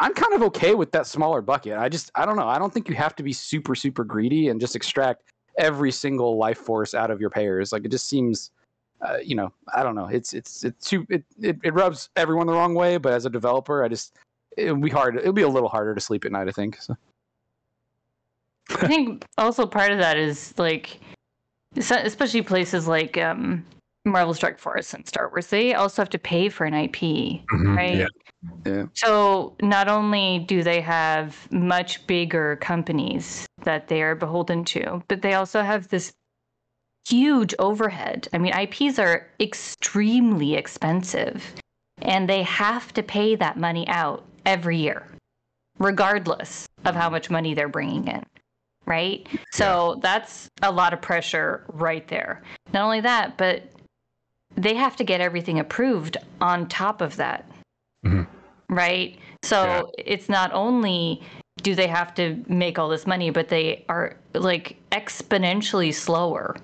[0.00, 1.78] i'm kind of okay with that smaller bucket.
[1.78, 2.48] I just i don't know.
[2.48, 5.22] I don't think you have to be super super greedy and just extract
[5.58, 8.50] every single life force out of your payers like it just seems
[9.02, 10.06] uh, you know i don't know.
[10.06, 13.30] It's it's it's too it, it, it rubs everyone the wrong way but as a
[13.30, 14.16] developer i just
[14.56, 16.96] it'll be hard it'll be a little harder to sleep at night i think so.
[18.70, 21.00] I think also part of that is like,
[21.76, 23.64] especially places like um,
[24.04, 27.76] Marvel Strike Force and Star Wars, they also have to pay for an IP, Mhm,
[27.76, 27.98] right?
[27.98, 28.06] yeah.
[28.64, 28.86] Yeah.
[28.94, 35.20] So not only do they have much bigger companies that they are beholden to, but
[35.20, 36.12] they also have this
[37.06, 38.28] huge overhead.
[38.32, 41.54] I mean, IPs are extremely expensive,
[42.00, 45.06] and they have to pay that money out every year,
[45.78, 48.24] regardless of how much money they're bringing in.
[48.86, 49.28] Right?
[49.52, 52.42] So that's a lot of pressure right there.
[52.72, 53.70] Not only that, but
[54.56, 57.46] they have to get everything approved on top of that.
[58.04, 58.26] Mhm.
[58.68, 59.18] Right?
[59.42, 59.82] So Yeah.
[59.98, 61.22] it's not only
[61.62, 66.56] do they have to make all this money, but they are like exponentially slower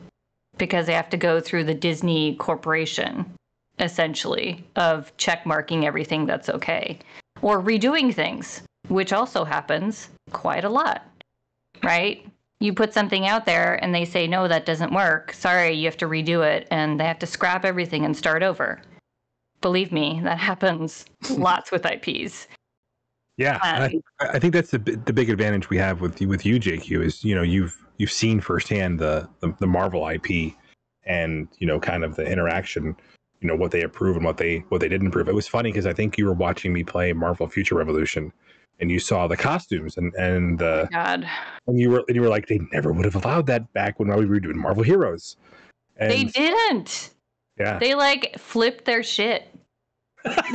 [0.56, 3.30] because they have to go through the Disney corporation
[3.78, 6.98] essentially of check marking everything that's okay
[7.42, 11.04] or redoing things, which also happens quite a lot.
[11.82, 12.26] Right?
[12.60, 15.32] You put something out there and they say, no, that doesn't work.
[15.32, 16.66] Sorry, you have to redo it.
[16.70, 18.80] And they have to scrap everything and start over.
[19.60, 22.48] Believe me, that happens lots with IPs.
[23.36, 26.46] Yeah, I, Um, think, I think that's the the big advantage we have with with
[26.46, 30.54] you, JQ, is you know you've you've seen firsthand the, the the Marvel IP,
[31.04, 32.96] and you know kind of the interaction,
[33.40, 35.28] you know what they approve and what they what they didn't approve.
[35.28, 38.32] It was funny because I think you were watching me play Marvel Future Revolution,
[38.80, 41.26] and you saw the costumes and and the God.
[41.66, 44.14] and you were and you were like they never would have allowed that back when
[44.16, 45.36] we were doing Marvel Heroes.
[45.96, 47.10] And They didn't.
[47.58, 47.78] Yeah.
[47.78, 49.48] They like flipped their shit.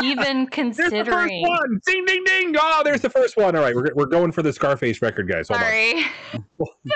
[0.04, 1.80] Even There's the first one.
[1.88, 2.56] Ding ding ding.
[2.60, 3.56] Oh, there's the first one.
[3.56, 5.48] All right, we're, we're going for the Scarface record, guys.
[5.48, 6.04] Hold Sorry.
[6.34, 6.44] on.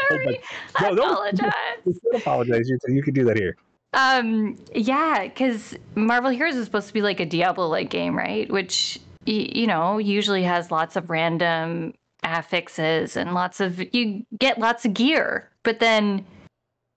[0.10, 0.42] Sorry.
[0.76, 1.52] I No, don't- apologize.
[1.86, 2.70] Don't apologize.
[2.70, 3.56] You, you can do that here.
[3.94, 8.52] Um, yeah, because Marvel Heroes is supposed to be like a Diablo-like game, right?
[8.52, 14.86] Which you know usually has lots of random affixes and lots of you get lots
[14.86, 16.26] of gear, but then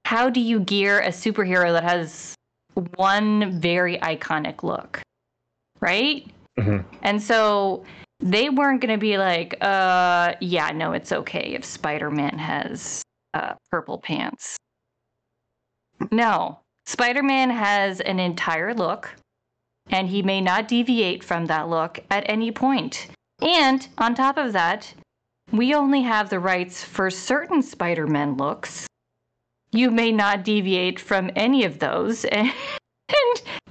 [0.04, 2.34] how do you gear a superhero that has
[2.96, 5.00] one very iconic look,
[5.80, 6.26] right?
[6.58, 6.84] Mhm.
[7.02, 7.84] And so
[8.20, 13.02] they weren't going to be like, uh, yeah, no, it's okay if Spider-Man has
[13.34, 14.56] uh, purple pants.
[16.10, 19.14] No, Spider Man has an entire look,
[19.90, 23.08] and he may not deviate from that look at any point.
[23.40, 24.92] And on top of that,
[25.52, 28.86] we only have the rights for certain Spider Man looks.
[29.72, 32.52] You may not deviate from any of those, and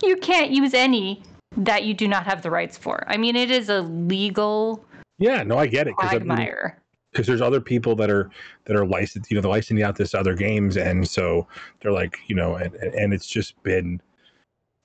[0.03, 1.23] you can't use any
[1.55, 3.03] that you do not have the rights for.
[3.07, 4.83] I mean, it is a legal
[5.19, 5.95] Yeah, no, I get it.
[5.95, 6.77] 'cause I mean, quagmire.
[7.11, 8.29] because there's other people that are
[8.65, 11.47] that are licensed, you know, they're licensing out this other games, and so
[11.81, 13.99] they're like, you know, and and it's just been,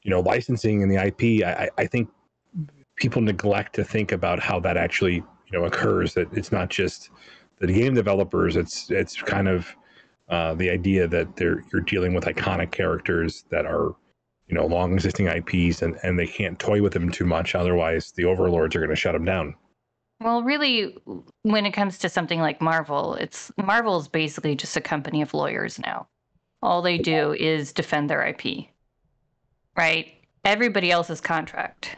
[0.02, 1.44] you know, licensing and the IP.
[1.46, 2.08] I I think
[2.96, 6.14] people neglect to think about how that actually you know occurs.
[6.14, 7.10] That it's not just
[7.58, 8.56] the game developers.
[8.56, 9.74] It's it's kind of
[10.28, 13.94] uh, the idea that they're you're dealing with iconic characters that are
[14.48, 17.54] you know long existing IPs and and they can't toy with them too much.
[17.54, 19.54] Otherwise, the overlords are going to shut them down.
[20.20, 20.96] Well, really,
[21.42, 25.34] when it comes to something like Marvel, it's Marvel is basically just a company of
[25.34, 26.06] lawyers now.
[26.62, 28.68] All they do is defend their IP,
[29.76, 30.12] right?
[30.44, 31.96] Everybody else's contract.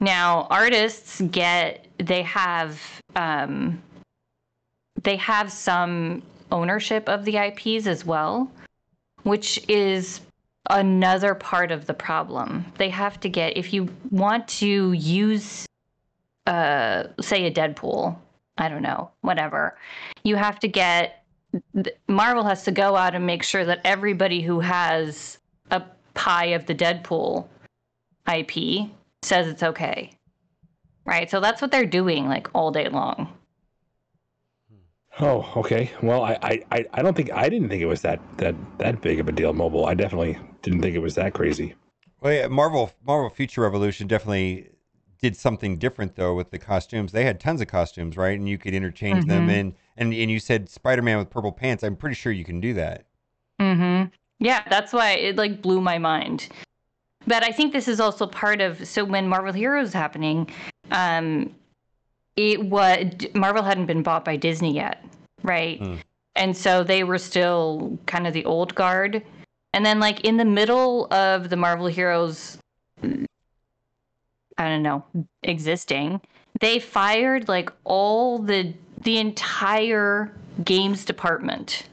[0.00, 2.80] Now, artists get they have
[3.14, 3.82] um,
[5.02, 6.22] they have some
[6.52, 8.50] ownership of the IPs as well,
[9.22, 10.20] which is
[10.70, 12.64] another part of the problem.
[12.76, 15.66] They have to get if you want to use
[16.46, 18.16] uh say a Deadpool,
[18.58, 19.76] I don't know, whatever.
[20.24, 21.24] You have to get
[22.06, 25.38] Marvel has to go out and make sure that everybody who has
[25.70, 25.82] a
[26.16, 27.46] pie of the Deadpool
[28.26, 28.90] IP
[29.22, 30.10] says it's okay.
[31.04, 31.30] Right?
[31.30, 33.32] So that's what they're doing like all day long.
[35.20, 35.90] Oh, okay.
[36.02, 39.20] Well, I, I, I don't think I didn't think it was that that that big
[39.20, 39.52] of a deal.
[39.52, 39.86] Mobile.
[39.86, 41.74] I definitely didn't think it was that crazy.
[42.20, 44.70] Well, yeah, Marvel Marvel Future Revolution definitely
[45.18, 47.12] did something different though with the costumes.
[47.12, 48.38] They had tons of costumes, right?
[48.38, 49.28] And you could interchange mm-hmm.
[49.28, 49.48] them.
[49.48, 51.82] And and and you said Spider Man with purple pants.
[51.82, 53.05] I'm pretty sure you can do that.
[54.38, 56.48] Yeah, that's why it like blew my mind.
[57.26, 60.48] But I think this is also part of so when Marvel Heroes happening,
[60.90, 61.54] um,
[62.36, 65.04] it was Marvel hadn't been bought by Disney yet,
[65.42, 65.80] right?
[65.80, 66.00] Mm.
[66.36, 69.22] And so they were still kind of the old guard.
[69.72, 72.58] And then like in the middle of the Marvel Heroes
[74.58, 75.04] I don't know,
[75.42, 76.20] existing,
[76.60, 78.72] they fired like all the
[79.02, 80.32] the entire
[80.64, 81.84] games department.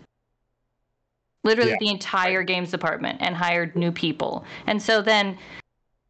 [1.44, 1.78] Literally yeah.
[1.80, 4.46] the entire games department and hired new people.
[4.68, 5.38] And so then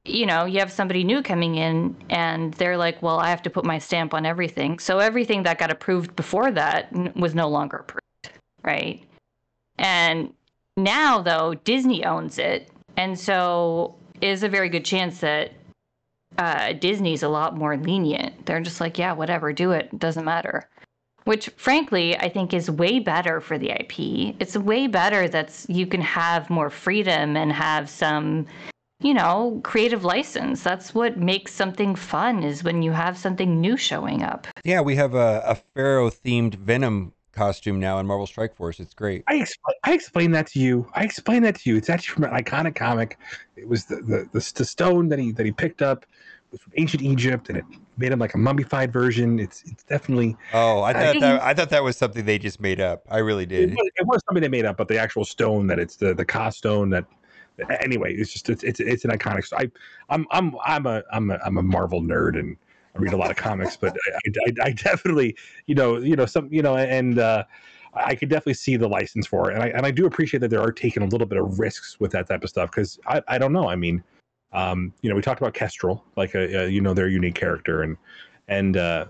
[0.06, 3.50] you know, you have somebody new coming in and they're like, well, I have to
[3.50, 4.80] put my stamp on everything.
[4.80, 9.02] So everything that got approved before that was no longer approved, right?
[9.78, 10.34] And
[10.76, 12.70] now, though, Disney owns it.
[12.98, 15.54] And so is a very good chance that
[16.38, 18.46] uh, Disney's a lot more lenient.
[18.46, 19.90] They're just like, yeah, whatever, do it.
[19.94, 20.00] it.
[20.00, 20.68] Doesn't matter.
[21.26, 24.36] Which, frankly, I think is way better for the IP.
[24.40, 28.46] It's way better that you can have more freedom and have some
[29.04, 30.64] you know, creative license.
[30.64, 34.48] That's what makes something fun is when you have something new showing up.
[34.64, 38.80] Yeah, we have a, a Pharaoh themed Venom costume now in Marvel Strike Force.
[38.80, 39.24] It's great.
[39.28, 40.90] I, expl- I explained that to you.
[40.94, 41.76] I explained that to you.
[41.76, 43.18] It's actually from an iconic comic.
[43.58, 46.06] It was the the, the, the stone that he that he picked up
[46.52, 47.66] was from ancient Egypt, and it
[47.98, 49.40] made him like a mummified version.
[49.40, 50.36] It's it's definitely.
[50.54, 53.04] Oh, I thought that I thought that was something they just made up.
[53.10, 53.72] I really did.
[53.72, 56.14] It was, it was something they made up, but the actual stone that it's the
[56.14, 57.06] the Ka stone that
[57.82, 59.52] anyway, it's just it's it's, it's an iconic.
[59.54, 59.70] I
[60.10, 62.58] I'm I'm I'm a I'm a I'm a Marvel nerd and
[62.96, 66.26] I read a lot of comics, but I, I, I definitely you know you know
[66.26, 67.20] some you know and.
[67.20, 67.44] uh
[67.96, 70.48] I could definitely see the license for it, and I and I do appreciate that
[70.48, 73.22] they are taking a little bit of risks with that type of stuff because I,
[73.28, 73.70] I don't know.
[73.70, 74.04] I mean,
[74.54, 77.82] um, you know, we talked about Kestrel, like a, a you know their unique character,
[77.82, 77.98] and
[78.48, 79.06] and uh,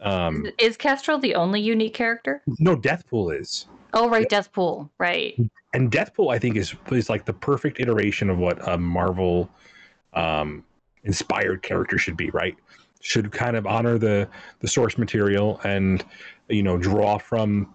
[0.00, 2.42] um, is Kestrel the only unique character?
[2.58, 3.66] No, Deathpool is.
[3.94, 5.38] Oh right, Deathpool, right.
[5.72, 9.48] And Deathpool, I think, is is like the perfect iteration of what a Marvel
[10.12, 10.64] um,
[11.04, 12.30] inspired character should be.
[12.30, 12.56] Right,
[13.00, 14.28] should kind of honor the
[14.60, 16.04] the source material and
[16.48, 17.74] you know draw from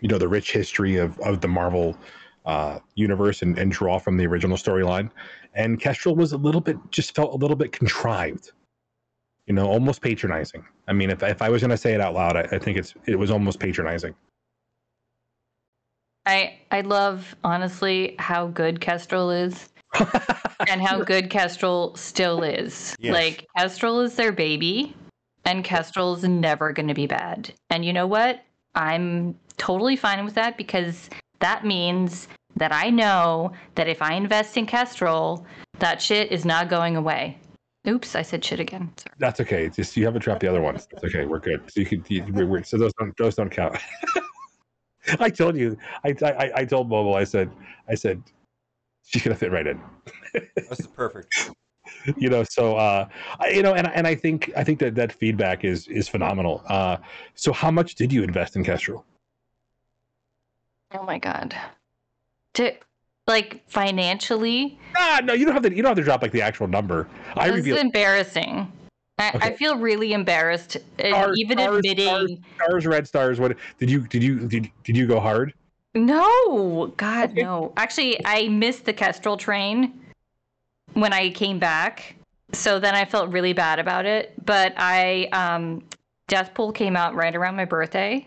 [0.00, 1.96] you know the rich history of of the Marvel
[2.48, 5.10] uh, universe and, and draw from the original storyline.
[5.54, 8.52] And Kestrel was a little bit just felt a little bit contrived,
[9.46, 10.64] you know, almost patronizing.
[10.88, 12.78] I mean, if if I was going to say it out loud, I, I think
[12.78, 14.14] it's it was almost patronizing.
[16.24, 19.68] I I love honestly how good Kestrel is.
[20.68, 22.94] and how good Kestrel still is.
[22.98, 23.14] Yes.
[23.14, 24.94] Like Kestrel is their baby
[25.46, 27.54] and Kestrel is never going to be bad.
[27.70, 28.42] And you know what?
[28.74, 31.08] I'm totally fine with that because
[31.40, 35.46] that means that I know that if I invest in Kestrel,
[35.78, 37.38] that shit is not going away.
[37.86, 38.92] Oops, I said shit again.
[38.96, 39.14] Sorry.
[39.18, 39.68] That's okay.
[39.68, 40.88] Just you haven't dropped the other ones.
[40.90, 41.24] It's okay.
[41.24, 41.62] We're good.
[41.70, 42.04] So you could.
[42.08, 43.78] You, we're, so those don't those don't count.
[45.20, 45.76] I told you.
[46.04, 47.14] I, I I told Mobile.
[47.14, 47.50] I said.
[47.88, 48.22] I said.
[49.04, 49.80] She's gonna fit right in.
[50.56, 51.50] That's perfect.
[52.18, 52.42] you know.
[52.42, 55.86] So uh, I, you know, and and I think I think that that feedback is
[55.88, 56.62] is phenomenal.
[56.66, 56.98] Uh,
[57.34, 59.06] so how much did you invest in Kestrel?
[60.92, 61.56] Oh my god.
[62.58, 62.72] To
[63.26, 64.78] like financially?
[64.96, 65.70] Ah, no, you don't have to.
[65.70, 67.08] You don't have to drop like the actual number.
[67.36, 67.76] I reveal.
[67.76, 68.70] embarrassing.
[69.20, 69.38] I, Okay.
[69.48, 72.04] I feel really embarrassed, uh, Stars, even stars, admitting.
[72.06, 73.40] stars, stars, red stars.
[73.40, 75.54] What did you did you did, did you go hard?
[75.94, 77.42] No, God, Okay.
[77.42, 77.72] no.
[77.76, 80.00] Actually, I missed the Kestrel train
[80.94, 82.14] when I came back,
[82.52, 84.34] so then I felt really bad about it.
[84.44, 85.82] But I, um,
[86.28, 88.26] Deathpool came out right around my birthday,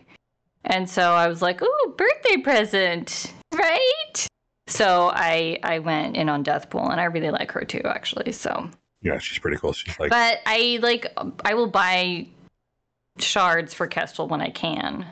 [0.65, 4.27] and so I was like, "Ooh, birthday present, right?"
[4.67, 8.31] So I I went in on Deathpool, and I really like her too, actually.
[8.31, 8.69] So,
[9.01, 9.73] Yeah, she's pretty cool.
[9.73, 11.05] She's like but I like
[11.45, 12.27] I will buy
[13.19, 15.05] shards for Kestrel when I can.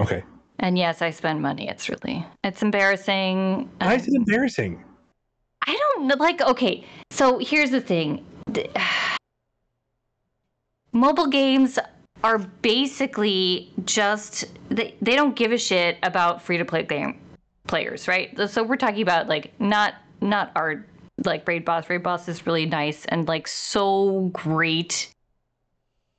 [0.00, 0.24] okay.
[0.58, 1.68] And yes, I spend money.
[1.68, 3.68] It's really it's embarrassing.
[3.78, 4.82] Why is it embarrassing?
[5.66, 6.16] I don't know.
[6.16, 8.70] Like, okay, so here's the thing: The-
[10.92, 11.78] mobile games
[12.24, 17.18] are basically just they they don't give a shit about free to play game
[17.72, 18.28] players, right?
[18.50, 20.84] So we're talking about like not not our
[21.24, 21.88] like Raid Boss.
[21.88, 25.08] Raid Boss is really nice and like so great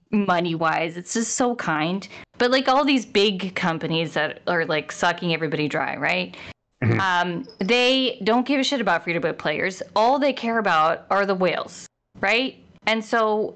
[0.10, 0.98] money wise.
[0.98, 2.08] It's just so kind.
[2.40, 6.36] But like all these big companies that are like sucking everybody dry, right?
[6.84, 7.00] Mhm.
[7.00, 9.84] Um, they don't give a shit about free to play players.
[9.96, 11.86] All they care about are the whales,
[12.20, 12.58] right?
[12.88, 13.54] And so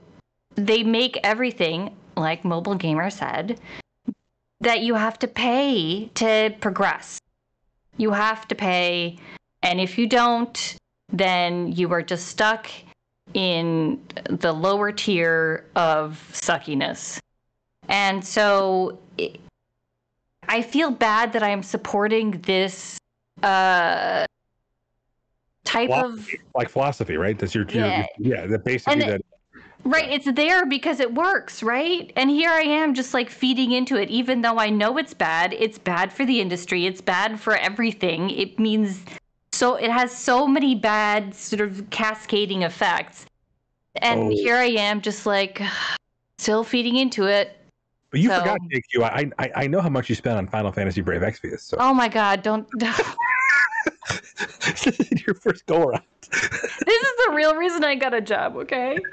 [0.54, 3.60] they make everything, like Mobile Gamer said,
[4.62, 7.20] that you have to pay to progress.
[7.98, 9.18] You have to pay,
[9.64, 10.76] and if you don't,
[11.12, 12.70] then you are just stuck
[13.34, 17.20] in the lower tier of suckiness.
[17.89, 19.39] And so it,
[20.48, 22.98] I feel bad that I'm supporting this
[23.43, 24.26] uh,
[25.64, 27.38] type of like philosophy, right?
[27.38, 28.06] That's your, your Yeah.
[28.18, 28.45] yeah.
[28.45, 29.22] That basically And that
[29.84, 32.11] Right, it's there because it works, right?
[32.17, 35.53] And here I am just like feeding into it, even though I know it's bad.
[35.53, 38.30] It's bad for the industry, it's bad for everything.
[38.32, 39.01] It means
[39.53, 43.25] so, it has so many bad sort of cascading effects.
[44.01, 44.30] And Oh.
[44.30, 45.61] here I am just like
[46.38, 47.57] still feeding into it.
[48.11, 49.03] But you So- forgot, JQ.
[49.03, 51.61] I, I I know how much you spent on Final Fantasy Brave Exvius.
[51.61, 52.67] So Oh my God, don't.
[55.26, 56.04] your first go around.
[56.32, 58.98] this is the real reason I got a job, okay?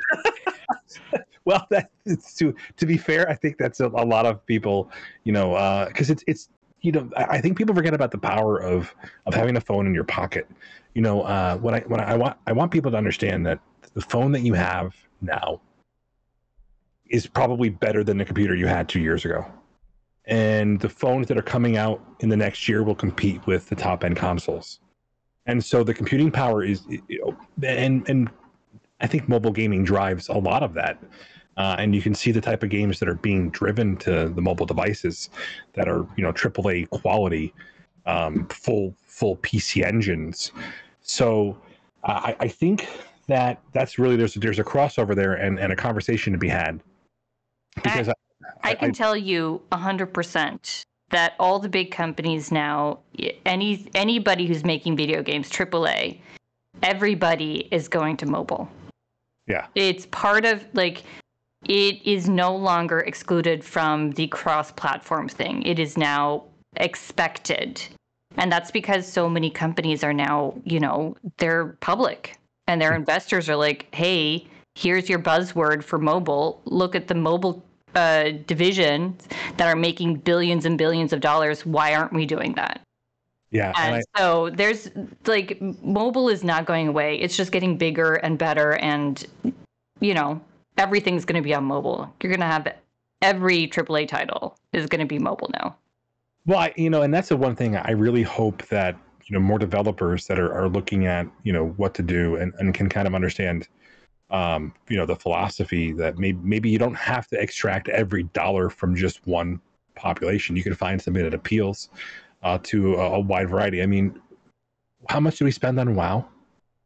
[1.44, 4.90] Well, that it's to to be fair, I think that's a, a lot of people,
[5.24, 6.48] you know, because it's it's
[6.80, 8.94] you know, I, I think people forget about the power of
[9.26, 10.48] of having a phone in your pocket.
[10.94, 13.58] You know, uh, when I I, I want I want people to understand that
[13.94, 15.60] the phone that you have now
[17.06, 19.44] is probably better than the computer you had two years ago.
[20.26, 23.76] And the phones that are coming out in the next year will compete with the
[23.76, 24.80] top end consoles.
[25.46, 28.30] And so the computing power is, you know, and and
[29.00, 30.98] I think mobile gaming drives a lot of that.
[31.56, 34.40] Uh, and you can see the type of games that are being driven to the
[34.40, 35.30] mobile devices
[35.74, 37.52] that are, you know, AAA quality,
[38.06, 40.52] um, full full PC engines.
[41.00, 41.56] So
[42.02, 42.88] uh, I, I think
[43.28, 46.80] that that's really there's there's a crossover there and, and a conversation to be had.
[47.76, 48.14] Because I,
[48.62, 52.98] I can tell you 100% that all the big companies now,
[53.46, 56.18] any anybody who's making video games, AAA,
[56.82, 58.68] everybody is going to mobile.
[59.46, 59.66] Yeah.
[59.74, 61.02] It's part of like
[61.66, 65.62] it is no longer excluded from the cross-platform thing.
[65.62, 66.44] It is now
[66.76, 67.80] expected.
[68.36, 72.36] And that's because so many companies are now, you know, they're public
[72.66, 76.60] and their investors are like, "Hey, here's your buzzword for mobile.
[76.64, 77.62] Look at the mobile
[77.94, 81.64] uh, divisions that are making billions and billions of dollars.
[81.64, 82.80] Why aren't we doing that?
[83.54, 84.90] yeah, and And I, so there's
[85.26, 87.16] like mobile is not going away.
[87.20, 89.24] It's just getting bigger and better, and
[90.00, 90.40] you know
[90.76, 92.12] everything's going to be on mobile.
[92.20, 92.74] You're going to have
[93.22, 95.76] every AAA title is going to be mobile now.
[96.46, 99.40] Well, I, you know, and that's the one thing I really hope that you know
[99.40, 102.88] more developers that are, are looking at you know what to do and, and can
[102.88, 103.68] kind of understand
[104.30, 108.70] um, you know the philosophy that maybe maybe you don't have to extract every dollar
[108.70, 109.60] from just one
[109.94, 110.56] population.
[110.56, 111.90] You can find something that appeals
[112.42, 113.82] uh, to a, a wide variety.
[113.82, 114.20] I mean,
[115.08, 116.26] how much do we spend on WoW?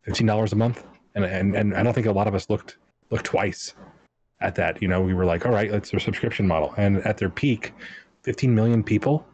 [0.03, 2.78] Fifteen dollars a month, and and and I don't think a lot of us looked
[3.11, 3.74] looked twice
[4.41, 4.80] at that.
[4.82, 7.72] You know, we were like, all right, let's their subscription model, and at their peak,
[8.22, 9.26] fifteen million people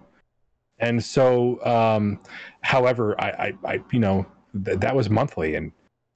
[0.79, 2.19] and so um
[2.63, 3.29] however i
[3.65, 4.27] i, I you know
[4.65, 5.73] th- that was monthly and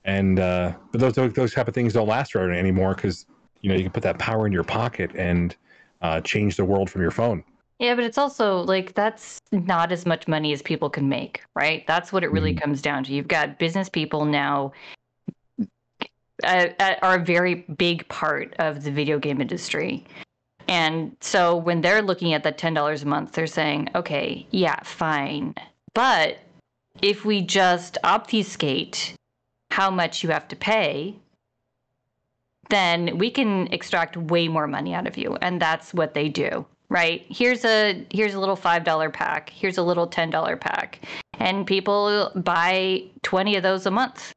[0.09, 3.26] and uh but those those, those type of things don't last forever anymore because
[3.61, 5.54] you know you can put that power in your pocket and
[6.00, 7.44] uh change the world from your phone
[7.78, 11.86] Yeah, but it's also like that's not as much money as people can make, right?
[11.86, 12.61] That's what it really Mhm.
[12.61, 13.12] comes down to.
[13.12, 14.72] You've got business people now
[16.42, 16.68] uh,
[17.02, 20.04] are a very big part of the video game industry.
[20.66, 25.54] And so when they're looking at that $10 a month, they're saying, okay, yeah, fine.
[25.94, 26.38] But
[27.00, 29.14] if we just obfuscate
[29.78, 31.14] how much you have to pay,
[32.68, 35.38] then we can extract way more money out of you.
[35.40, 37.24] And that's what they do, right?
[37.28, 39.50] Here's a here's a little five dollar pack.
[39.50, 41.00] Here's a little ten dollar pack,
[41.38, 44.32] and people buy twenty of those a month.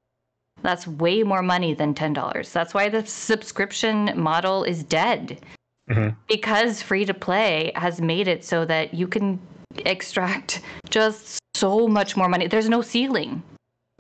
[0.62, 2.54] That's way more money than ten dollars.
[2.54, 5.42] That's why the subscription model is dead.
[5.90, 6.16] Mhm.
[6.28, 9.40] Because free to play has made it so that you can
[9.86, 12.46] extract just so much more money.
[12.48, 13.42] There's no ceiling,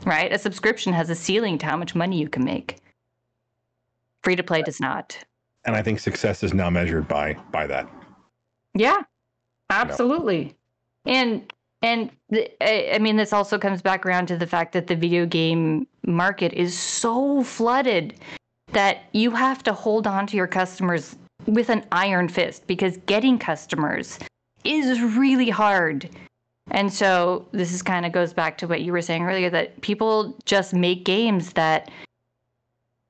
[0.06, 0.32] right?
[0.32, 2.78] A subscription has a ceiling to how much money you can make.
[4.24, 5.18] Free to play does not.
[5.66, 7.88] And I think success is now measured by by that.
[8.74, 9.02] Yeah,
[9.70, 10.56] absolutely.
[11.06, 14.88] And and the, I I mean, this also comes back around to the fact that
[14.88, 18.16] the video game market is so flooded
[18.72, 23.38] that you have to hold on to your customers with an iron fist because getting
[23.38, 24.20] customers
[24.64, 26.10] is really hard.
[26.72, 29.80] And so this is kind of goes back to what you were saying earlier that
[29.82, 31.92] people just make games that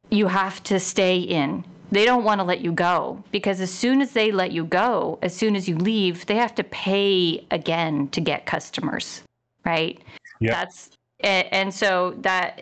[0.10, 1.64] you have to stay in.
[1.92, 5.20] They don't want to let you go because as soon as they let you go,
[5.22, 9.24] as soon as you leave, they have to pay again to get customers,
[9.66, 10.02] right?
[10.40, 10.52] Yeah.
[10.52, 10.90] That's
[11.20, 12.62] and, and so that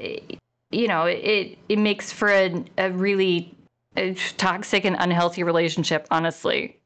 [0.71, 3.55] you know it it makes for a, a really
[3.95, 6.78] uh, toxic and unhealthy relationship, honestly.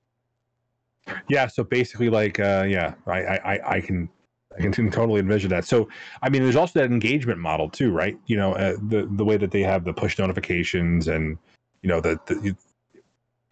[1.29, 1.47] Yeah.
[1.47, 4.09] So basically, like, uh, yeah, I, I, I- can,
[4.55, 5.65] I can totally envision that.
[5.65, 5.89] So,
[6.21, 8.15] I mean, there's also that engagement model too, right?
[8.27, 11.39] You know, uh, the the way that they have the push notifications and,
[11.81, 12.55] you know, the, the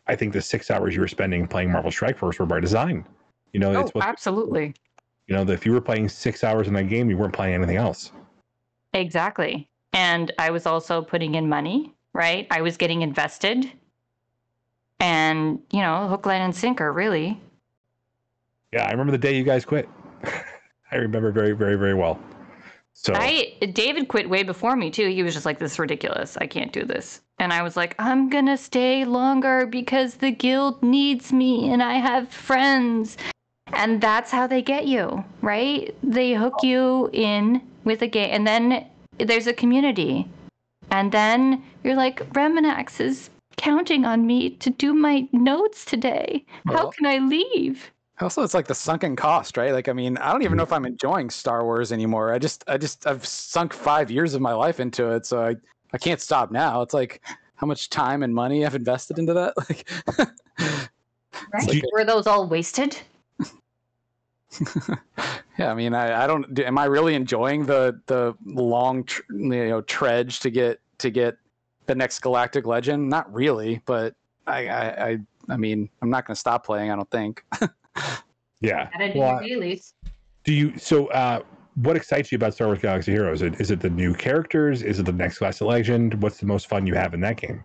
[0.06, 3.04] I think the six hours you were spending playing Marvel Strike Force were by design.
[3.54, 4.76] You know, Oh, it's what absolutely.
[5.28, 5.42] you know.
[5.52, 8.12] If you were playing six hours in that game, you weren't playing anything else.
[8.94, 9.68] Exactly.
[9.94, 12.46] And I was also putting in money, right?
[12.52, 13.72] I was getting invested.
[15.02, 17.42] And, you know, hook, line, and sinker, really.
[18.72, 19.90] Yeah, I remember the day you guys quit.
[20.92, 22.20] I remember very, very, very well.
[22.94, 25.08] So I David quit way before me too.
[25.08, 26.38] He was just like, "This is ridiculous.
[26.38, 30.84] I can't do this." And I was like, "I'm gonna stay longer because the guild
[30.84, 33.18] needs me and I have friends."
[33.74, 35.96] And that's how they get you, right?
[36.04, 38.86] They hook you in with a game, and then
[39.18, 40.28] there's a community,
[40.92, 46.46] and then you're like, "RemanX is counting on me to do my notes today.
[46.68, 49.72] How can I leave?" Also, it's like the sunken cost, right?
[49.72, 52.32] Like, I mean, I don't even know if I'm enjoying Star Wars anymore.
[52.32, 55.56] I just, I just, I've sunk five years of my life into it, so I,
[55.92, 56.84] I can't stop now.
[56.84, 57.24] It's like
[57.56, 59.54] how much time and money I've invested into that.
[60.18, 60.90] Like,
[61.54, 61.84] Right?
[61.94, 62.98] Were those all wasted?
[65.58, 66.60] yeah, I mean, I, I don't.
[66.60, 71.38] Am I really enjoying the the long, tr- you know, trudge to get to get
[71.92, 73.10] the next Galactic Legend?
[73.10, 74.16] Not really, but
[74.48, 75.18] I, I, I,
[75.50, 76.90] I mean, I'm not going to stop playing.
[76.90, 77.44] I don't think.
[78.62, 78.90] yeah.
[78.92, 79.42] Gotta do Well.
[80.44, 81.42] Do you so uh
[81.76, 83.42] what excites you about Star Wars Galaxy Heroes?
[83.42, 84.82] Is it, is it the new characters?
[84.84, 86.22] Is it the next class of legend?
[86.22, 87.64] What's the most fun you have in that game?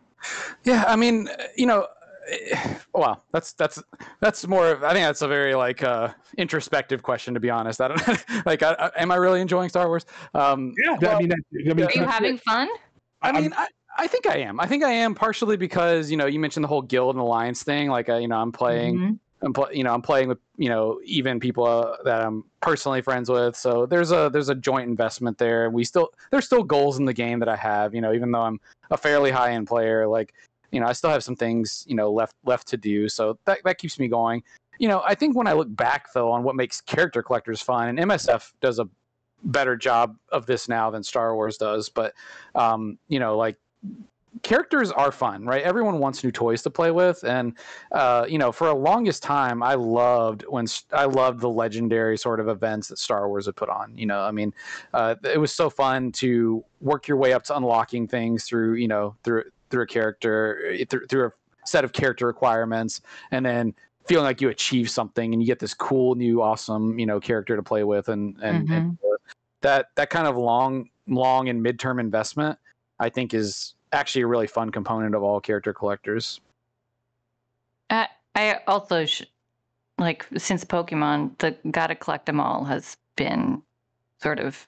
[0.65, 1.87] Yeah, I mean, uh, you know,
[2.95, 3.83] well, that's that's
[4.21, 4.69] that's more.
[4.73, 7.81] Of, I think that's a very like uh, introspective question, to be honest.
[7.81, 8.63] I don't like.
[8.63, 10.05] I, I, am I really enjoying Star Wars?
[10.35, 12.69] Um, Yeah, well, I mean, I, I mean, Are you having fun?
[13.23, 13.67] I I'm- mean, I,
[13.99, 14.61] I think I am.
[14.61, 17.63] I think I am partially because you know you mentioned the whole guild and alliance
[17.63, 17.89] thing.
[17.89, 18.99] Like, uh, you know, I'm playing.
[18.99, 19.19] Mhm.
[19.43, 23.03] I'm pl- you know I'm playing with you know even people uh, that I'm personally
[23.03, 23.55] friends with.
[23.55, 25.69] So there's a there's a joint investment there.
[25.71, 27.95] We still there's still goals in the game that I have.
[27.95, 28.59] You know even though I'm
[28.91, 30.33] a fairly high end player, like
[30.73, 33.09] you know I still have some things you know left left to do.
[33.11, 34.43] So that that keeps me going.
[34.79, 37.89] You know I think when I look back though on what makes character collectors fun,
[37.89, 38.89] and MSF does a
[39.45, 41.91] better job of this now than Star Wars does.
[41.91, 42.15] But
[42.55, 43.57] um, you know like
[44.43, 45.63] characters are fun, right?
[45.63, 47.57] Everyone wants new toys to play with, and
[47.93, 52.41] uh, you know, for a longest time, I loved when I loved the legendary sort
[52.41, 53.97] of events that Star Wars would put on.
[53.97, 54.55] You know, I mean,
[54.95, 58.89] uh, it was so fun to work your way up to unlocking things through, you
[58.89, 61.33] know, through through a character, eh, through, through a
[61.65, 63.01] set of character requirements,
[63.33, 63.75] and then
[64.07, 67.57] feeling like you achieve something and you get this cool new awesome you know character
[67.57, 69.17] to play with and and, and uh,
[69.63, 72.57] that that kind of long long and midterm investment
[73.01, 76.41] i think is actually a really fun component of all character collectors
[77.91, 79.23] I, I also sh-
[79.99, 83.63] like since Pokemon, the gotta collect them all has been
[84.21, 84.67] sort of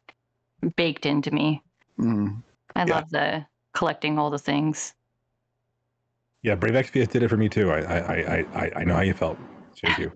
[0.76, 1.62] baked into me.
[1.98, 2.42] Mm.
[2.76, 2.94] I Yeah.
[2.94, 4.94] love the collecting all the things.
[6.42, 7.70] yeah, Brave Exvius did it for me too.
[7.70, 9.38] I I I I, I know how you felt.
[9.82, 10.12] Thank you.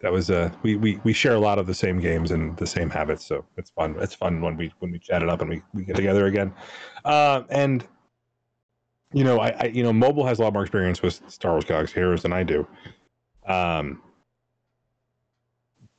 [0.00, 2.66] That was uh we, we we share a lot of the same games and the
[2.66, 3.96] same habits, so it's fun.
[4.00, 6.52] It's fun when we when we chat it up and we, we get together again.
[7.04, 7.86] Uh, and
[9.12, 11.64] you know, I, I you know, mobile has a lot more experience with Star Wars
[11.64, 12.66] Galaxy Heroes than I do.
[13.46, 14.02] Um,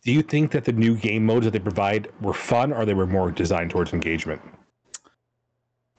[0.04, 2.94] do you think that the new game modes that they provide were fun, or they
[2.94, 4.42] were more designed towards engagement?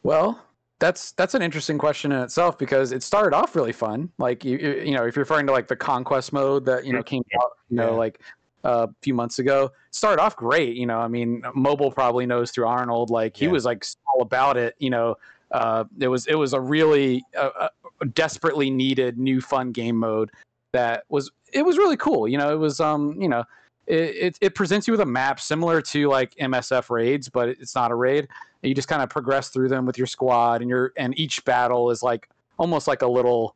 [0.02, 0.42] Well,
[0.78, 4.10] that's that's an interesting question in itself because it started off really fun.
[4.18, 7.02] Like you you know, if you're referring to like the conquest mode that you know
[7.02, 8.20] came out, you know, like
[8.64, 10.76] uh, a few months ago, started off great.
[10.76, 13.10] You know, I mean, mobile probably knows through Arnold.
[13.10, 13.52] Like he Yeah.
[13.52, 14.74] was like all about it.
[14.78, 15.16] You know,
[15.52, 17.68] uh, it was it was a really uh, uh,
[18.14, 20.30] desperately needed new fun game mode
[20.72, 22.28] that was it was really cool.
[22.28, 23.44] You know, it was um you know.
[23.86, 27.74] It, it, it presents you with a map similar to like MSF raids, but it's
[27.74, 28.28] not a raid
[28.62, 31.90] you just kind of progress through them with your squad and your and each battle
[31.90, 32.28] is like
[32.58, 33.54] almost like a little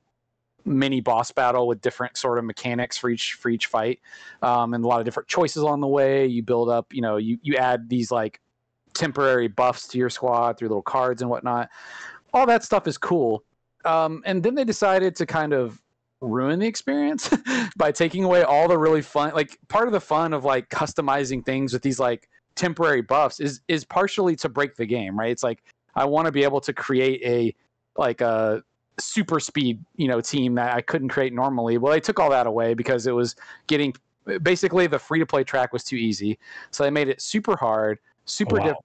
[0.64, 4.00] mini boss battle with different sort of mechanics for each for each fight
[4.42, 7.16] um, and a lot of different choices on the way you build up you know
[7.16, 8.40] you you add these like
[9.02, 11.68] temporary buffs to your squad through little cards and whatnot.
[12.32, 13.42] All that stuff is cool.
[13.84, 15.82] Um, and then they decided to kind of
[16.20, 17.28] ruin the experience
[17.76, 21.44] by taking away all the really fun like part of the fun of like customizing
[21.44, 25.32] things with these like temporary buffs is is partially to break the game right?
[25.32, 25.64] It's like
[25.96, 27.52] i want to be able to create a
[28.00, 28.62] like a
[29.00, 31.76] super speed you know team that i couldn't create normally.
[31.76, 33.34] Well they took all that away because it was
[33.66, 33.92] getting
[34.42, 36.38] basically the free to play track was too easy.
[36.70, 38.76] So they made it super hard super wow.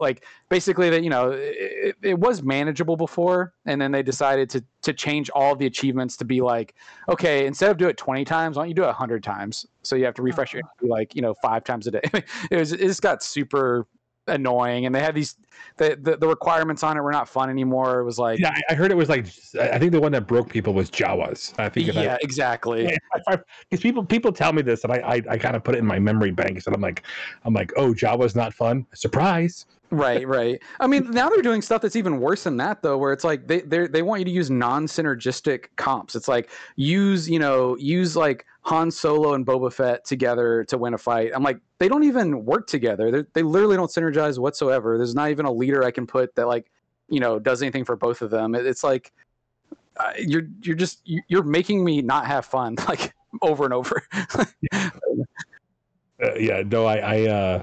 [0.00, 4.64] Like basically that you know it, it was manageable before and then they decided to
[4.82, 6.74] to change all the achievements to be like
[7.08, 9.66] okay instead of do it 20 times why don't you do it 100 times?
[9.82, 12.00] So you have to refresh your HP like you know five times a day.
[12.50, 13.86] It was it just got super
[14.26, 15.36] annoying and they had these
[15.78, 18.00] the, the the requirements on it were not fun anymore.
[18.00, 19.26] It was like Yeah, I, heard it was like
[19.60, 21.58] I think the one that broke people was Jawas.
[21.58, 22.96] I think if I- yeah exactly.
[23.26, 25.86] Because people people tell me this and I I, I kind of put it in
[25.86, 27.02] my memory banks and I'm like
[27.44, 28.86] I'm like oh Jawas not fun.
[28.94, 29.66] Surprise.
[29.90, 30.60] Right right.
[30.80, 33.46] I mean now they're doing stuff that's even worse than that though where it's like
[33.46, 36.14] they they they want you to use non-synergistic comps.
[36.14, 40.92] It's like use you know use like han solo and boba fett together to win
[40.92, 41.30] a fight.
[41.34, 43.10] I'm like they don't even work together.
[43.12, 44.98] They're, they literally don't synergize whatsoever.
[44.98, 46.70] There's not even a leader i can put that like
[47.08, 48.54] you know does anything for both of them.
[48.54, 49.12] It- it's like
[49.98, 54.02] uh, you're you're just you- you're making me not have fun like over and over.
[56.18, 57.62] Uh, yeah no I I, uh,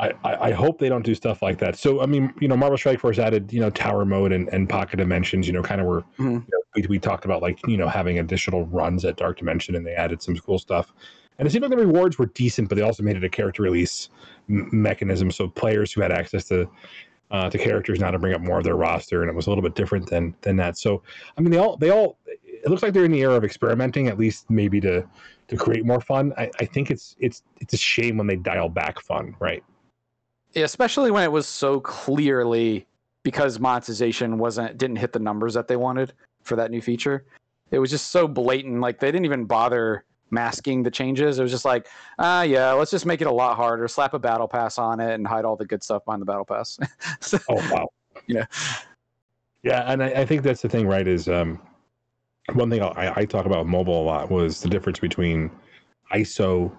[0.00, 1.76] I I hope they don't do stuff like that.
[1.76, 4.68] So I mean you know Marvel Strike Force added you know tower mode and, and
[4.68, 6.32] pocket dimensions you know kind of were Mhm.
[6.32, 9.74] you know, we, we talked about like you know having additional runs at Dark Dimension
[9.76, 10.92] and they added some cool stuff.
[11.38, 13.62] And it seemed like the rewards were decent but they also made it a character
[13.62, 14.08] release
[14.48, 15.30] m- mechanism.
[15.30, 16.68] So players who had access to
[17.30, 19.50] uh, to characters now to bring up more of their roster and it was a
[19.50, 20.76] little bit different than than that.
[20.76, 21.02] So
[21.38, 24.08] I mean they all they all it looks like they're in the era of experimenting
[24.08, 25.04] at least maybe to
[25.48, 26.32] to create more fun.
[26.38, 29.62] I, I think it's it's it's a shame when they dial back fun right
[30.56, 32.86] especially when it was so clearly
[33.22, 37.24] because monetization wasn't didn't hit the numbers that they wanted for that new feature.
[37.70, 38.80] It was just so blatant.
[38.80, 41.38] Like they didn't even bother masking the changes.
[41.38, 41.88] It was just like,
[42.18, 43.88] ah, yeah, let's just make it a lot harder.
[43.88, 46.44] Slap a battle pass on it and hide all the good stuff behind the battle
[46.44, 46.78] pass.
[47.20, 47.88] so, Oh wow.
[48.26, 48.44] Yeah.
[49.62, 51.08] Yeah, and I, I think that's the thing, right?
[51.08, 51.58] Is um,
[52.52, 55.50] one thing I, I talk about with mobile a lot was the difference between
[56.12, 56.70] ISO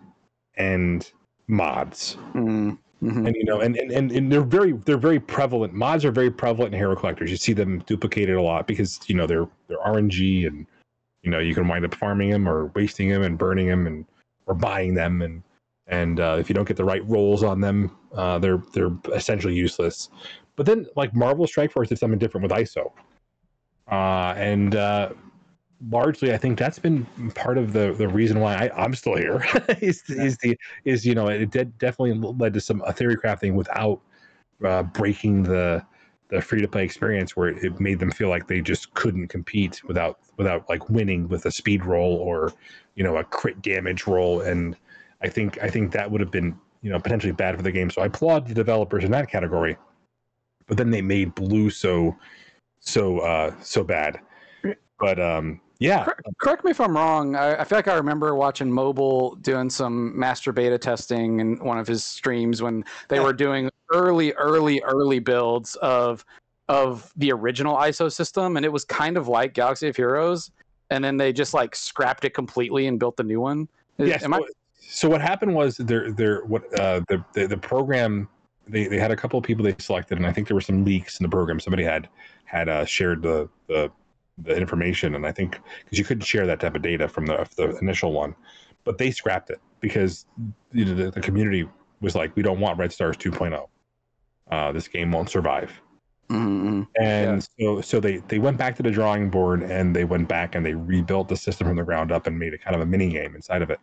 [0.57, 1.11] and
[1.47, 3.28] mods, mm, mhm.
[3.28, 5.74] and you know, and, and and and they're very they're very prevalent.
[5.74, 7.32] Mods are very prevalent in hero collectors.
[7.32, 10.66] You see them duplicated a lot because you know they're they're RNG and
[11.24, 14.06] you know you can wind up farming them or wasting them and burning them and
[14.47, 15.43] or buying them and
[15.88, 19.53] and uh, if you don't get the right rolls on them, uh, they're they're essentially
[19.53, 20.10] useless.
[20.56, 22.91] But then like Marvel Strike Force did something different with ISO,
[23.91, 25.10] uh, and uh,
[25.89, 27.05] largely I think that's been
[27.36, 29.45] part of the the reason why I, I'm still here.
[29.82, 33.53] is is the is you know it did definitely led to some a theory crafting
[33.53, 34.01] without
[34.63, 35.84] uh, breaking the
[36.30, 39.28] the free to play experience where it, it made them feel like they just couldn't
[39.28, 42.53] compete without without like winning with a speed roll or
[42.95, 44.41] you know a crit damage roll.
[44.41, 44.76] And
[45.21, 47.89] I think I think that would have been you know potentially bad for the game.
[47.89, 49.78] So I applaud the developers in that category
[50.67, 52.15] but then they made blue so
[52.80, 54.19] so uh so bad.
[54.99, 57.36] But um yeah Cor- correct me if I'm wrong.
[57.36, 61.78] I, I feel like I remember watching Mobile doing some master beta testing in one
[61.78, 63.23] of his streams when they Yeah.
[63.23, 66.26] were doing early, early, early builds of
[66.67, 70.49] of the original ISO system, and it was kind of like Galaxy of Heroes.
[70.89, 73.67] And then they just like scrapped it completely and built the new one.
[73.97, 74.23] Is- Yes.
[74.23, 74.45] am I- so,
[74.80, 78.28] so what happened was there there what uh the, the the program
[78.67, 80.86] they they had a couple of people they selected and I think there were some
[80.86, 81.59] leaks in the program.
[81.59, 82.07] Somebody had
[82.45, 83.91] had uh, shared the the
[84.38, 87.47] the information and I think because you couldn't share that type of data from the
[87.55, 88.36] the initial one,
[88.83, 90.25] but they scrapped it because
[90.71, 91.67] you know the, the community
[92.01, 93.67] was like we don't want Red Stars 2.0.
[94.51, 95.71] Uh, this game won't survive.
[96.29, 100.27] Mhm, And so so they they went back to the drawing board and they went
[100.27, 102.81] back and they rebuilt the system from the ground up and made it kind of
[102.81, 103.79] a mini game inside of it.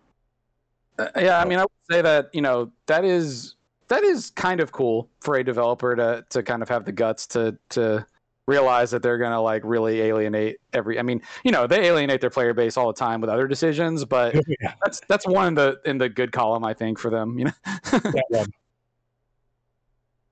[0.98, 3.54] Uh, yeah, I mean, I would say that you know that is
[3.88, 7.26] that is kind of cool for a developer to to kind of have the guts
[7.28, 8.04] to to
[8.46, 10.98] realize that they're gonna like really alienate every.
[10.98, 14.04] I mean, you know, they alienate their player base all the time with other decisions,
[14.04, 14.74] but yeah.
[14.82, 17.38] that's that's one in the in the good column, I think, for them.
[17.38, 17.52] You know.
[17.90, 18.52] That one.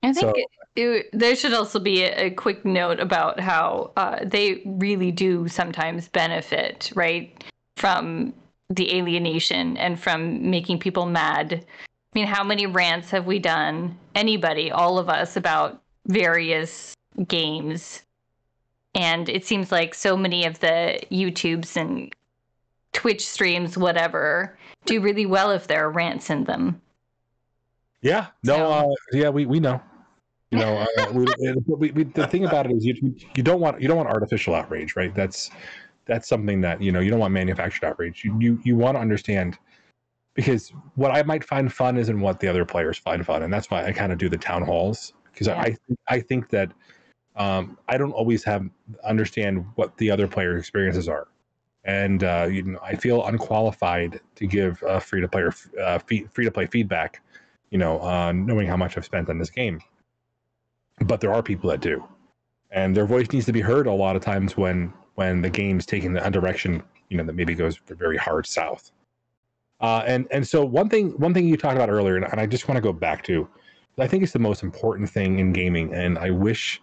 [0.02, 0.46] I think So- it,
[0.76, 5.46] it, there should also be a, a quick note about how uh, they really do
[5.46, 7.44] sometimes benefit, right,
[7.76, 8.32] from
[8.70, 11.52] the alienation and from making people mad.
[11.52, 16.94] I mean, how many rants have we done, anybody, all of us, about various
[17.26, 18.02] games?
[18.94, 22.12] And it seems like so many of the YouTubes and
[22.92, 26.80] Twitch streams, whatever, do really well if there are rants in them.
[28.02, 29.80] Yeah, no, So- uh, yeah, we, we know.
[30.50, 31.26] You know, uh, we,
[31.68, 34.52] we, we, the thing about it is you you don't want you don't want artificial
[34.54, 35.14] outrage, right?
[35.14, 35.50] That's
[36.06, 38.24] that's something that you know you don't want manufactured outrage.
[38.24, 39.58] You you, you want to understand
[40.34, 43.70] because what I might find fun isn't what the other players find fun, and that's
[43.70, 45.60] why I kind of do the town halls because Yeah.
[45.60, 45.76] I
[46.08, 46.72] I think that
[47.36, 48.68] um, I don't always have
[49.04, 51.28] understand what the other player experiences are,
[51.84, 56.44] and uh, you know I feel unqualified to give uh, free to player uh, free
[56.44, 57.22] to play feedback
[57.70, 59.80] you know, uh, knowing how much I've spent on this game.
[61.00, 62.04] But there are people that do,
[62.70, 65.86] and their voice needs to be heard a lot of times when when the game's
[65.86, 68.90] taking a direction, you know, that maybe goes very hard south.
[69.80, 72.68] Uh, and and so one thing one thing you talked about earlier, and I just
[72.68, 73.48] want to go back to,
[73.98, 76.82] I think it's the most important thing in gaming, and I wish.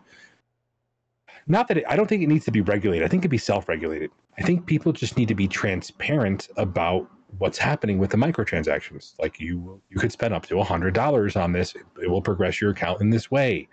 [1.47, 3.05] Not that it, I don't think it needs to be regulated.
[3.05, 4.11] I think it could be self-regulated.
[4.37, 9.13] I think people just need to be transparent about what's happening with the microtransactions.
[9.19, 11.73] Like you, you could spend up to a hundred dollars on this.
[12.01, 13.67] It will progress your account in this way.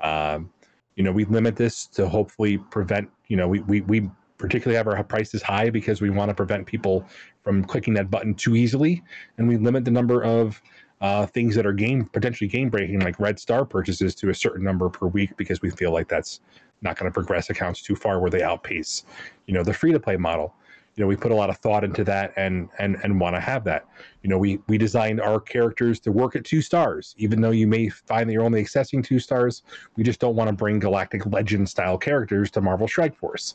[0.00, 0.50] Um,
[0.96, 3.08] you know, we limit this to hopefully prevent.
[3.28, 6.66] You know, we we we particularly have our prices high because we want to prevent
[6.66, 7.04] people
[7.42, 9.02] from clicking that button too easily,
[9.36, 10.60] and we limit the number of
[11.00, 14.64] uh, things that are game potentially game breaking, like red star purchases, to a certain
[14.64, 16.40] number per week because we feel like that's
[16.82, 19.04] not going to progress accounts too far where they outpace,
[19.46, 20.54] you know, the free to play model.
[20.94, 23.40] You know we put a lot of thought into that and and and want to
[23.40, 23.86] have that.
[24.24, 27.14] You know we we designed our characters to work at two stars.
[27.18, 29.62] Even though you may find that you're only accessing two stars
[29.94, 33.54] we just don't want to bring galactic legend style characters to marvel strike force.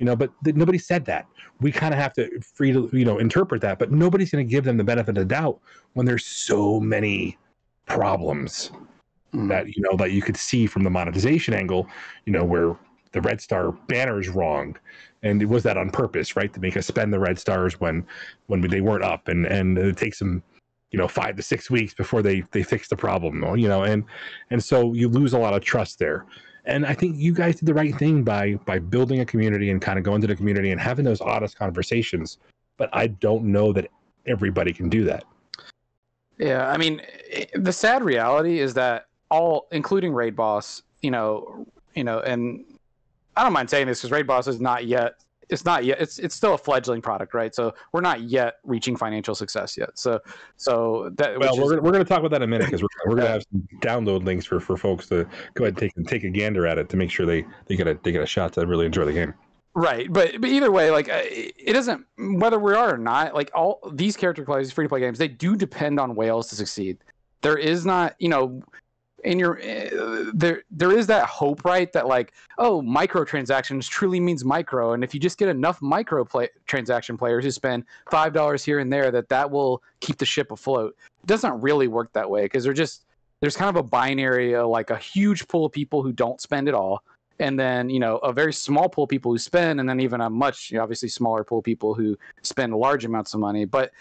[0.00, 1.26] You know but th- nobody said that.
[1.60, 4.50] We kind of have to free to you know interpret that but nobody's going to
[4.50, 5.60] give them the benefit of the doubt
[5.92, 7.38] when there's so many
[7.86, 8.72] problems
[9.32, 9.48] Mm.
[9.48, 11.86] that you know that you could see from the monetization angle
[12.24, 12.76] you know where
[13.12, 14.76] the red star banner is wrong.
[15.22, 16.52] And it was that on purpose right?
[16.52, 18.06] To make us spend the red stars when
[18.46, 19.28] when they weren't up.
[19.28, 20.42] And and it takes them
[20.90, 24.02] you know five to six weeks before they they fix the problem you know and
[24.50, 26.26] and so you lose a lot of trust there.
[26.64, 29.80] And i think you guys did the right thing by by building a community and
[29.80, 32.38] kind of going to the community and having those honest conversations.
[32.76, 33.88] But i don't know that
[34.26, 35.24] everybody can do that.
[36.38, 37.02] Yeah, I mean,
[37.54, 42.64] the sad reality is that all, including Raid Boss, you know, you know, and
[43.36, 45.14] I don't mind saying this because Raid Boss is not yet.
[45.48, 46.00] It's not yet.
[46.00, 47.52] It's it's still a fledgling product, right?
[47.52, 49.98] So we're not yet reaching financial success yet.
[49.98, 50.20] So
[50.56, 52.82] so that well we're, is- we're going to talk about that in a minute because
[52.82, 55.92] we're, we're going to have some download links for, for folks to go ahead and
[55.96, 58.22] take take a gander at it to make sure they they get a they get
[58.22, 59.34] a shot to really enjoy the game
[59.74, 63.34] Right, but but either way, like uh, it doesn't whether we are or not.
[63.34, 66.56] Like all these character plays, free to play games, they do depend on whales to
[66.56, 66.98] succeed.
[67.42, 68.62] There is not, you know,
[69.24, 71.92] in your uh, there there is that hope, right?
[71.92, 76.48] That like, oh, microtransactions truly means micro, and if you just get enough micro play
[76.66, 80.52] transaction players who spend five dollars here and there, that that will keep the ship
[80.52, 80.96] afloat.
[81.22, 83.04] It doesn't really work that way because they're just
[83.40, 86.68] there's kind of a binary, uh, like a huge pool of people who don't spend
[86.68, 87.02] at all
[87.38, 90.20] and then you know a very small pool of people who spend and then even
[90.20, 93.64] a much you know, obviously smaller pool of people who spend large amounts of money
[93.64, 93.92] but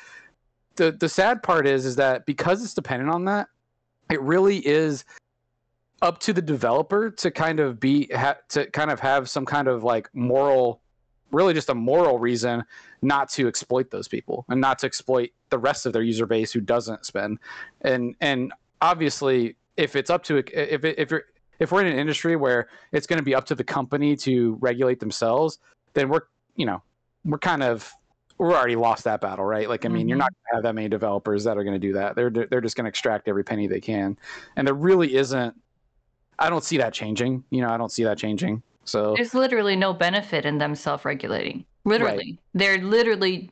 [0.76, 3.48] the the sad part is is that because it's dependent on that
[4.10, 5.06] it really is
[6.02, 9.68] up to the developer to kind of be ha- to kind of have some kind
[9.68, 10.82] of like moral
[11.32, 12.64] really just a moral reason
[13.02, 16.52] not to exploit those people and not to exploit the rest of their user base
[16.52, 17.38] who doesn't spend.
[17.82, 18.52] And and
[18.82, 21.24] obviously if it's up to if it, if you're
[21.60, 24.58] if we're in an industry where it's going to be up to the company to
[24.62, 25.60] regulate themselves,
[25.94, 26.22] then we're,
[26.56, 26.82] you know,
[27.26, 27.92] we're kind of
[28.40, 29.68] we're already lost that battle, right?
[29.70, 30.22] Like, I mean, you're Mhm.
[30.22, 32.16] not going to have that many developers that are going to do that.
[32.16, 34.18] They're they're just going to extract every penny they can,
[34.56, 35.54] and there really isn't.
[36.40, 37.44] I don't see that changing.
[37.50, 38.64] You know, I don't see that changing.
[38.86, 41.66] So There's literally no benefit in them self-regulating.
[41.86, 43.52] Literally, they're literally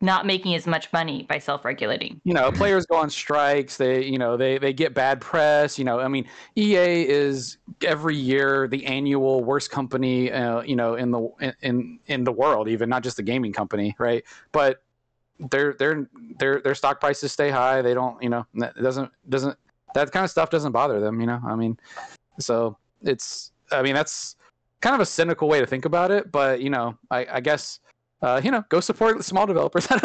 [0.00, 2.20] not making as much money by self-regulating.
[2.24, 5.84] you know players go on strikes they you know they they get bad press you
[5.84, 6.24] know i mean
[6.56, 12.24] ea is every year the annual worst company uh, you know in the in in
[12.24, 14.82] the world even not just the gaming company right but
[15.50, 19.56] their their their their stock prices stay high they don't you know it doesn't doesn't
[19.94, 21.78] that kind of stuff doesn't bother them you know i mean
[22.38, 24.36] so it's I mean, that's
[24.80, 27.80] kind of a cynical way to think about it, but you know, I, I guess
[28.22, 29.88] uh, you know, go support small developers.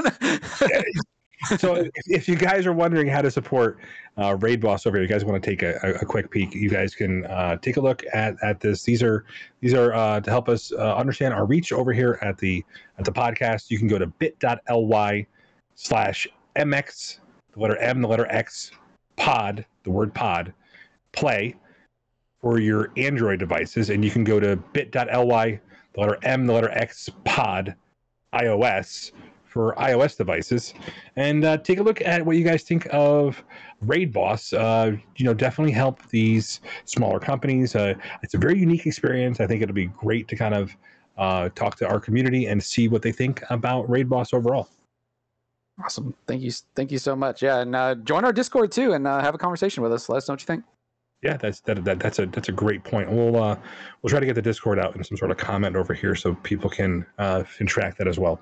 [1.57, 3.79] So if, if, you guys are wondering how to support
[4.17, 6.53] uh, Raid Boss over here, you guys want to take a, a, quick peek.
[6.53, 8.83] You guys can uh, take a look at, at this.
[8.83, 9.25] These are
[9.59, 12.63] these are uh, to help us uh, understand our reach over here at the
[12.97, 13.69] at the podcast.
[13.69, 15.27] You can go to bit.ly
[15.75, 17.17] slash mx
[17.53, 18.71] the letter m the letter x
[19.15, 20.53] pod the word pod
[21.11, 21.55] play
[22.39, 25.59] for your Android devices, and you can go to bit.ly
[25.93, 27.75] the letter m the letter x pod
[28.33, 29.11] iOS
[29.45, 30.73] for iOS devices,
[31.15, 33.43] and uh, take a look at what you guys think of
[33.81, 34.51] Raid Boss.
[34.51, 37.75] Uh, you know, definitely help these smaller companies.
[37.75, 39.39] Uh, it's a very unique experience.
[39.39, 40.75] I think it'll be great to kind of
[41.17, 44.69] uh, talk to our community and see what they think about Raid Boss overall.
[45.83, 46.13] Awesome.
[46.27, 46.51] Thank you.
[46.75, 47.41] Thank you so much.
[47.41, 50.09] Yeah, and uh, join our Discord too, and uh, have a conversation with us.
[50.09, 50.63] Let us know what you think.
[51.23, 53.09] Yeah, that's that, that that's a that's a great point.
[53.09, 53.55] We'll uh,
[54.01, 56.35] we'll try to get the Discord out in some sort of comment over here so
[56.43, 58.41] people can uh, can track that as well.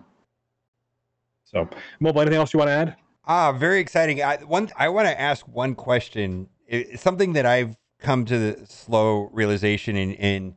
[1.44, 1.70] So,
[2.00, 2.22] mobile.
[2.22, 2.96] Anything else you want to add?
[3.26, 4.24] Ah, very exciting.
[4.24, 6.50] I, one, I want to ask one question.
[6.96, 10.56] Something that I've come to the slow realization, and and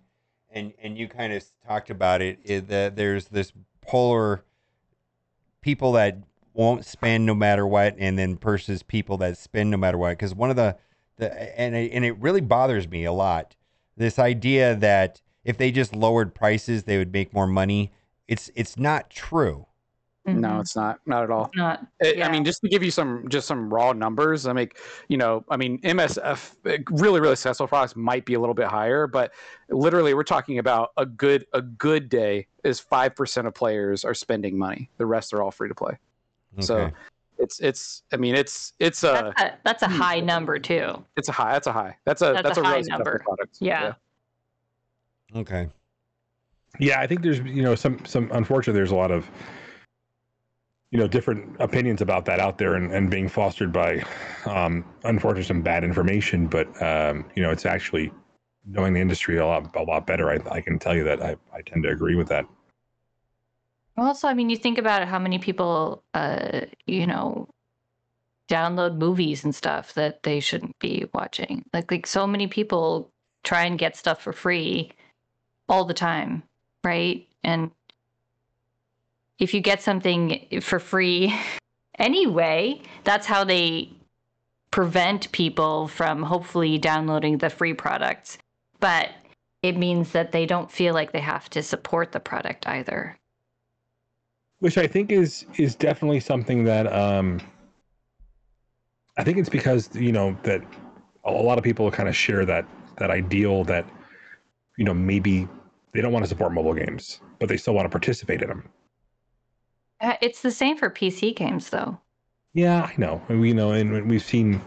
[0.51, 2.39] and and you kind of talked about it.
[2.43, 3.53] Is that there's this
[3.83, 4.45] polar
[5.61, 6.17] people that
[6.55, 10.11] won't spend no matter what, and then versus people that spend no matter what.
[10.11, 10.77] Because one of the
[11.17, 13.57] the and it, and it really bothers me a lot.
[13.97, 17.93] This idea that if they just lowered prices, they would make more money.
[18.29, 19.67] It's it's not true.
[20.27, 20.41] Mm-hmm.
[20.41, 21.01] No, it's not.
[21.05, 21.51] Not at all.
[21.55, 21.87] Not.
[22.01, 22.27] It, yeah.
[22.27, 24.71] I mean, just to give you some just some raw numbers, I mean,
[25.09, 26.55] you know, I mean, MSF
[26.91, 29.33] really really successful products might be a little bit higher, but
[29.69, 34.15] literally we're talking about a good a good day is five percent of players are
[34.15, 34.89] spending money.
[34.97, 35.99] The rest are all free to play.
[36.55, 36.63] Okay.
[36.63, 36.91] So
[37.39, 41.05] it's it's I mean it's it's a that's a, that's a high number too.
[41.17, 41.53] It's a high.
[41.53, 41.97] That's a high.
[42.05, 43.21] That's a that's, that's a, a high number.
[43.25, 43.57] Product.
[43.61, 43.95] Yeah.
[45.33, 45.41] yeah.
[45.41, 45.69] Okay.
[46.79, 49.31] Yeah, I think there's you know some some unfortunately there's a lot of
[50.91, 54.03] you know different opinions about that out there and, and being fostered by
[54.47, 58.13] um, unfortunately some bad information but um, you know it's actually
[58.65, 61.37] knowing the industry a lot a lot better I, I can tell you that I,
[61.53, 62.47] I tend to agree with that
[63.97, 67.49] also i mean you think about how many people uh, you know
[68.49, 73.11] download movies and stuff that they shouldn't be watching like like so many people
[73.43, 74.91] try and get stuff for free
[75.69, 76.43] all the time
[76.83, 77.71] right and
[79.39, 81.35] if you get something for free
[81.99, 83.91] anyway, that's how they
[84.71, 88.39] prevent people from hopefully downloading the free products.
[88.81, 89.11] But
[89.63, 93.17] it means that they don't feel like they have to support the product either.
[94.61, 97.41] Which I think is is definitely something that um
[99.17, 100.63] I think it's because you know that
[101.25, 102.67] a lot of people kind of share that
[102.99, 103.87] that ideal that
[104.77, 105.49] you know maybe
[105.93, 108.69] they don't want to support mobile games, but they still want to participate in them.
[110.01, 111.99] Uh, it's the same for PC games, though.
[112.53, 113.23] Yeah, I know.
[113.29, 114.61] We know, and we've seen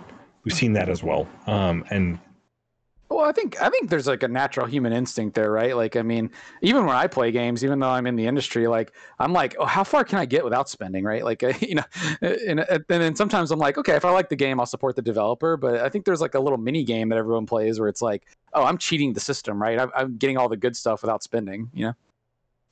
[0.44, 1.28] we've seen that as well.
[1.46, 2.20] Um, and
[3.18, 5.76] well, I think I think there's like a natural human instinct there, right?
[5.76, 6.30] Like, I mean,
[6.62, 9.66] even when I play games, even though I'm in the industry, like I'm like, oh,
[9.66, 11.26] how far can I get without spending, right?
[11.26, 11.84] Like, you know,
[12.22, 15.02] and, and then sometimes I'm like, okay, if I like the game, I'll support the
[15.02, 15.58] developer.
[15.58, 18.28] But I think there's like a little mini game that everyone plays where it's like,
[18.54, 19.80] oh, I'm cheating the system, right?
[19.80, 21.94] I'm, I'm getting all the good stuff without spending, you know.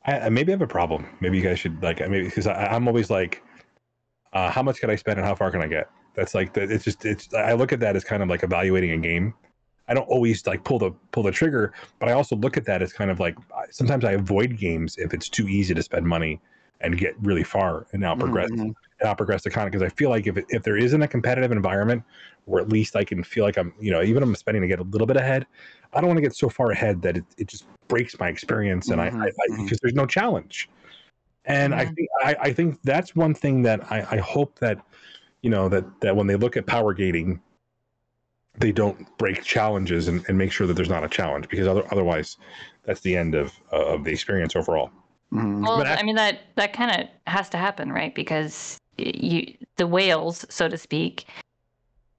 [0.05, 1.07] I, maybe I have a problem.
[1.21, 3.41] Maybe you guys should like maybe because I'm always like,
[4.33, 5.89] uh, how much can I spend and how far can I get?
[6.13, 7.33] That's like the, it's just it's.
[7.33, 9.33] I look at that as kind of like evaluating a game.
[9.88, 12.81] I don't always like pull the pull the trigger, but I also look at that
[12.81, 13.38] as kind of like
[13.69, 16.41] sometimes I avoid games if it's too easy to spend money
[16.81, 18.61] and get really far and now progress mm-hmm.
[18.61, 21.07] and now progress the content because I feel like if it, if there isn't a
[21.07, 22.03] competitive environment
[22.45, 24.67] where at least I can feel like I'm you know even if I'm spending to
[24.67, 25.45] get a little bit ahead,
[25.93, 28.89] I don't want to get so far ahead that it, it just breaks my experience
[28.89, 29.21] and mm-hmm.
[29.21, 29.63] I, I, I, mm-hmm.
[29.63, 30.69] because there's no challenge.
[31.45, 31.81] And mm-hmm.
[31.81, 34.79] I think I, I think that's one thing that I, I hope that
[35.41, 37.39] you know that that when they look at power gating,
[38.57, 41.83] they don't break challenges and, and make sure that there's not a challenge because other,
[41.91, 42.37] otherwise
[42.85, 44.91] that's the end of uh, of the experience overall.
[45.33, 45.63] Mm-hmm.
[45.63, 48.13] Well, I, I mean that that kind of has to happen, right?
[48.13, 51.25] Because you the whales, so to speak,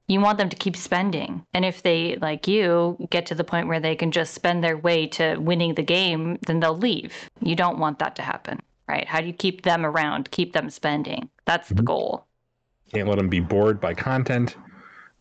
[0.08, 1.44] you want them to keep spending.
[1.54, 4.76] And if they, like you, get to the point where they can just spend their
[4.76, 7.28] way to winning the game, then they'll leave.
[7.40, 9.06] You don't want that to happen, right?
[9.06, 11.28] How do you keep them around, keep them spending?
[11.44, 11.84] That's the mm-hmm.
[11.84, 12.26] goal.
[12.92, 14.56] Can't let them be bored by content.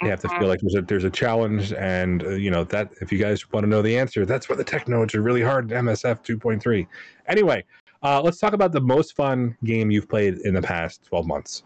[0.01, 2.91] They have to feel like there's a there's a challenge, and uh, you know that
[3.01, 5.41] if you guys want to know the answer, that's where the tech nodes are really
[5.41, 6.85] hard in MSF 2.3.
[7.27, 7.63] Anyway,
[8.03, 11.63] uh, let's talk about the most fun game you've played in the past 12 months.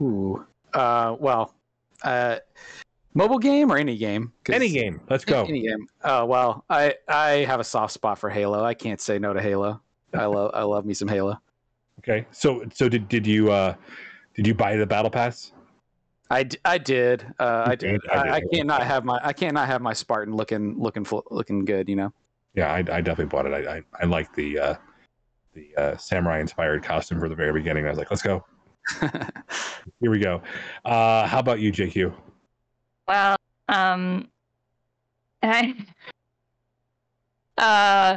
[0.00, 0.44] Ooh,
[0.74, 1.54] uh, well,
[2.02, 2.38] uh,
[3.14, 4.32] Mobile game or any game?
[4.50, 5.00] Any game.
[5.10, 5.44] Let's go.
[5.44, 5.86] Any game.
[6.02, 8.64] Oh well, I I have a soft spot for Halo.
[8.64, 9.80] I can't say no to Halo.
[10.14, 11.38] I love I love me some Halo.
[11.98, 12.26] Okay.
[12.32, 13.74] So so did did you uh
[14.34, 15.51] did you buy the battle pass?
[16.32, 17.26] I, d- I did.
[17.38, 18.00] Uh, I You did.
[18.00, 18.10] did?
[18.10, 21.04] I I, I can't not have my I can't not have my Spartan looking looking
[21.04, 21.88] full, looking good.
[21.88, 22.12] You know.
[22.54, 23.52] Yeah, I, I definitely bought it.
[23.52, 24.74] I I, I like the uh
[25.54, 27.84] the uh, samurai inspired costume from the very beginning.
[27.86, 28.44] I was like, let's go.
[29.00, 30.42] Here we go.
[30.86, 32.14] Uh how about you, JQ?
[33.06, 33.36] Well,
[33.68, 34.28] um,
[35.42, 35.74] I,
[37.58, 38.16] uh,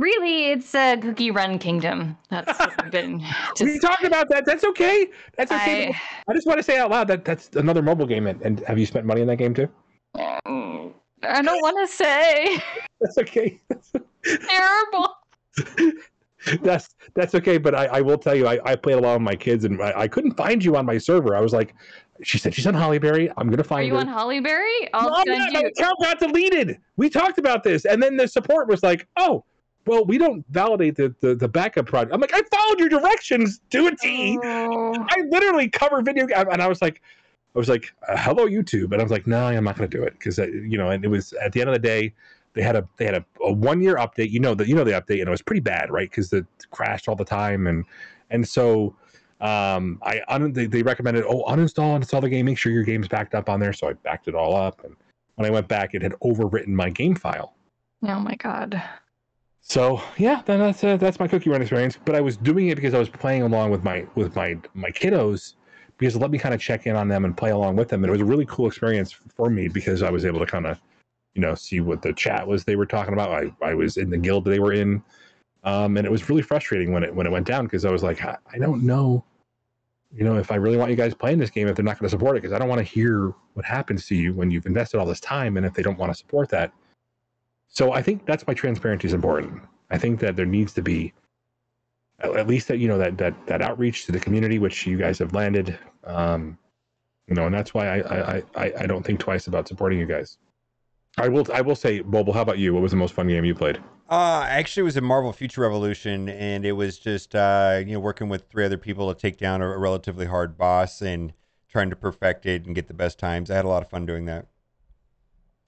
[0.00, 2.16] really, it's a Cookie Run Kingdom.
[2.30, 2.58] That's
[2.90, 3.18] been
[3.60, 3.82] we just.
[3.82, 4.44] talked about that.
[4.46, 5.08] That's okay.
[5.36, 5.88] That's okay.
[5.88, 8.26] I, I just want to say out loud that that's another mobile game.
[8.26, 9.68] And, and have you spent money on that game too?
[10.16, 10.92] Mm,
[11.22, 12.58] I don't want to say
[13.00, 13.60] That's okay.
[14.48, 15.16] terrible.
[16.62, 17.58] that's that's okay.
[17.58, 19.92] But I, I will tell you, I, I played along with my kids, and I,
[20.00, 21.36] I couldn't find you on my server.
[21.36, 21.74] I was like,
[22.22, 23.32] she said she's on Hollyberry.
[23.36, 24.00] I'm gonna Are find you her.
[24.00, 24.88] on Hollyberry?
[24.94, 25.62] I'll No, send not.
[25.62, 26.78] My account got deleted.
[26.96, 29.44] We talked about this, and then the support was like, "Oh,
[29.90, 33.60] well, we don't validate the the, the backup project." I'm like, "I followed your directions
[33.70, 34.38] to a T.
[34.42, 37.02] Oh, I literally cover video, and I was like,
[37.54, 39.96] I was like, uh, "Hello, YouTube," and I was like, "No, I'm not going to
[39.96, 42.14] do it because you know." And it was at the end of the day,
[42.54, 44.30] they had a they had a, a one year update.
[44.30, 46.08] You know that you know the update, and it was pretty bad, right?
[46.08, 47.84] Because it crashed all the time, and
[48.30, 48.94] and so
[49.40, 52.84] um I un- they, they recommended oh uninstall and install the game, make sure your
[52.84, 53.72] game's backed up on there.
[53.72, 54.94] So I backed it all up, and
[55.34, 57.54] when I went back, it had overwritten my game file.
[58.06, 58.80] oh my god.
[59.62, 61.98] So yeah, then that's uh, that's my cookie run experience.
[62.04, 64.90] But I was doing it because I was playing along with my with my my
[64.90, 65.54] kiddos
[65.98, 68.02] because it let me kind of check in on them and play along with them.
[68.02, 70.66] And it was a really cool experience for me because I was able to kind
[70.66, 70.80] of
[71.34, 73.30] you know see what the chat was they were talking about.
[73.30, 75.02] I I was in the guild they were in,
[75.64, 78.02] um, and it was really frustrating when it when it went down because I was
[78.02, 79.24] like I, I don't know.
[80.12, 82.06] You know, if I really want you guys playing this game, if they're not going
[82.06, 84.66] to support it, because I don't want to hear what happens to you when you've
[84.66, 86.72] invested all this time, and if they don't want to support that,
[87.70, 89.62] so I think that's why transparency is important.
[89.90, 91.12] I think that there needs to be
[92.18, 95.18] at, least that you know that that that outreach to the community, which you guys
[95.20, 95.78] have landed.
[96.04, 96.58] Um,
[97.28, 100.06] you know, and that's why I I, I I don't think twice about supporting you
[100.06, 100.36] guys.
[101.16, 102.74] I will I will say, Bobo, how about you?
[102.74, 103.78] What was the most fun game you played?
[104.08, 108.00] Uh, actually, it was in Marvel Future Revolution, and it was just uh, you know
[108.00, 111.32] working with three other people to take down a, a relatively hard boss and
[111.68, 113.50] trying to perfect it and get the best times.
[113.50, 114.48] I had a lot of fun doing that.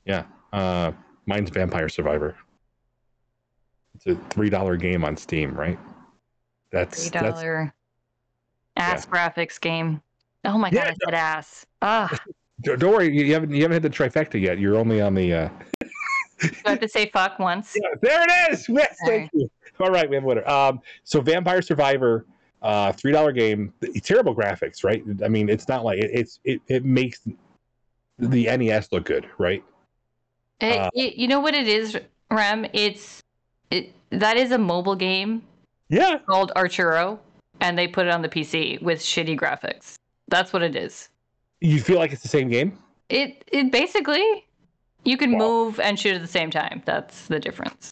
[0.05, 0.93] Yeah, uh,
[1.27, 2.37] mine's Vampire Survivor.
[3.95, 5.79] It's a three dollar game on Steam, right?
[6.71, 7.75] That's Three dollar
[8.77, 10.01] ass graphics game.
[10.45, 11.67] Oh my god, Yeah, I said ass.
[11.83, 12.19] Ah,
[12.63, 14.59] don't worry, you haven't you haven't hit the trifecta yet.
[14.59, 15.49] You're only on the uh,
[16.43, 17.77] do I have to say fuck once?
[17.83, 18.69] Yeah, there it is.
[18.69, 19.51] Yes, thank you.
[19.81, 20.49] All right, we have a winner.
[20.49, 22.27] Um, so Vampire Survivor,
[22.63, 23.73] uh, three dollar game.
[24.03, 25.03] Terrible graphics, right?
[25.25, 27.21] I mean, it's not like it, it's it, it makes
[28.19, 29.65] the NES look good, right?
[30.63, 31.99] It, Uh, it- you know what it is,
[32.31, 32.67] Rem?
[32.73, 33.21] It's
[33.71, 35.43] it that is a mobile game
[35.89, 37.19] Yeah, called Archero,
[37.61, 39.95] and they put it on the PC with shitty graphics.
[40.29, 41.09] That's what it is.
[41.61, 42.79] you feel like it's the same game.
[43.09, 44.47] It it basically
[45.05, 45.39] you can Wow.
[45.39, 46.83] move and shoot at the same time.
[46.85, 47.91] That's the difference.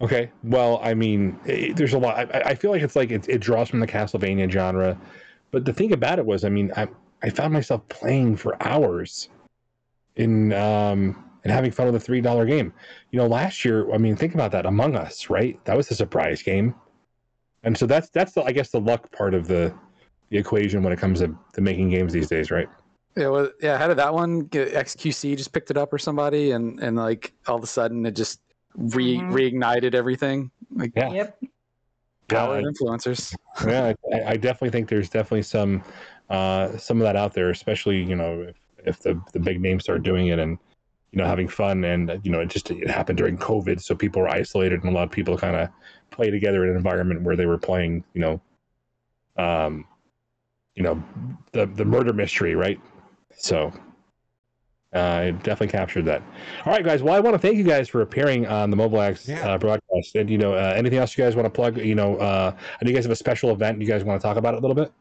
[0.00, 0.30] Okay.
[0.44, 2.32] Well, I mean, it, there's a lot.
[2.34, 4.96] I, I feel like it's like it, it draws from the Castlevania genre,
[5.50, 6.86] but the thing about it was, I mean, I
[7.22, 9.28] I found myself playing for hours
[10.16, 12.72] in um and having fun with a three dollar game.
[13.12, 14.66] You know, last year, I mean, think about that.
[14.66, 15.64] Among Us, right?
[15.64, 16.74] That was a surprise game,
[17.62, 19.72] and so that's that's the I guess the luck part of the
[20.30, 22.68] the equation when it comes to, to making games these days, right?
[23.16, 23.78] Yeah, well, yeah.
[23.78, 24.40] How did that one?
[24.40, 28.04] Get, XQC just picked it up or somebody, and and like all of a sudden
[28.06, 28.40] it just
[28.74, 29.30] re Mhm.
[29.30, 30.50] reignited everything.
[30.74, 31.12] Like Yeah.
[31.12, 31.38] Yep.
[32.26, 33.36] power Yeah, influencers.
[33.68, 35.84] yeah, I, I definitely think there's definitely some
[36.28, 39.84] uh, some of that out there, especially you know if, if the the big names
[39.84, 40.58] start doing it and
[41.16, 44.20] you know having fun and you know it just it happened during COVID, so people
[44.20, 45.70] were isolated and a lot of people kind of
[46.10, 48.40] play together in an environment where they were playing, you know,
[49.38, 49.86] um,
[50.74, 51.02] you know
[51.52, 52.78] the the murder mystery, right?
[53.34, 53.72] So.
[54.92, 56.22] Uh, it definitely captured that.
[56.64, 57.02] All right, guys.
[57.02, 59.46] Well, I want to thank you guys for appearing on the Mobile X Yeah.
[59.46, 60.14] uh, broadcast.
[60.14, 61.76] And you know, uh, anything else you guys want to plug?
[61.76, 63.78] You know, uh, I know you guys have a special event.
[63.78, 64.92] You guys want to talk about it a little bit?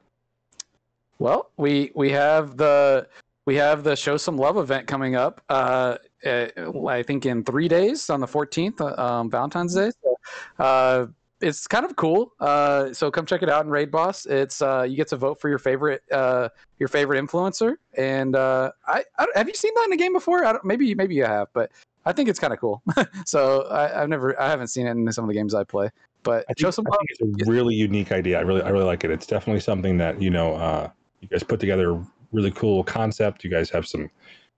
[1.19, 3.07] Well, we we have the
[3.45, 5.41] we have the show some love event coming up.
[5.49, 6.47] Uh, uh,
[6.87, 9.91] I think in three days on the 14th, uh, um, Valentine's Day.
[10.03, 11.07] So, uh,
[11.41, 12.33] it's kind of cool.
[12.39, 14.25] Uh, so come check it out in Raid Boss.
[14.25, 17.75] It's uh, you get to vote for your favorite uh, your favorite influencer.
[17.97, 20.45] And uh, I, I have you seen that in a game before?
[20.45, 21.71] I don't, maybe maybe you have, but
[22.05, 22.81] I think it's kind of cool.
[23.25, 25.89] so I, I've never I haven't seen it in some of the games I play.
[26.23, 26.99] But I think, show some I love.
[27.19, 28.39] think it's a really unique idea.
[28.39, 29.11] I really, I really like it.
[29.11, 30.89] It's definitely something that you know, uh,
[31.21, 32.01] you guys put together
[32.31, 33.43] really cool concept.
[33.43, 34.09] You guys have some,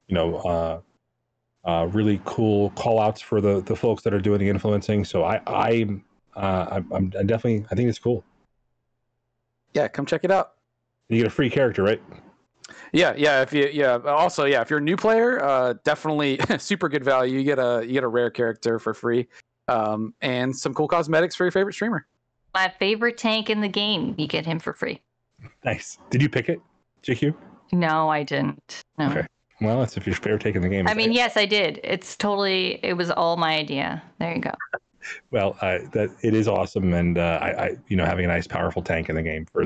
[0.08, 0.80] you know, uh,
[1.68, 5.04] uh, really cool call outs for the the folks that are doing the influencing.
[5.06, 5.88] So I I
[6.36, 8.24] uh, I'm, I'm definitely I think it's cool.
[9.74, 10.54] Yeah, come check it out.
[11.10, 12.02] You get a free character, right?
[12.92, 13.42] Yeah, yeah.
[13.42, 13.98] If you, yeah.
[14.06, 14.62] Also, yeah.
[14.62, 17.38] If you're a new player, uh, definitely super good value.
[17.38, 19.28] You get a you get a rare character for free,
[19.68, 22.06] um, and some cool cosmetics for your favorite streamer.
[22.54, 25.02] My favorite tank in the game, you get him for free.
[25.64, 25.98] Nice.
[26.10, 26.62] Did you pick it,
[27.04, 27.36] JQ?
[27.72, 28.82] No, I didn't.
[28.98, 29.10] No.
[29.10, 29.28] Okay.
[29.60, 30.88] Well, that's if you're take in the game.
[30.88, 31.80] I mean, yes, I did.
[31.84, 32.80] It's totally.
[32.84, 34.04] It was all my idea.
[34.20, 34.52] There you go.
[35.32, 38.46] Well, uh, that it is awesome, and uh, I, I, you know, having a nice,
[38.46, 39.66] powerful tank in the game for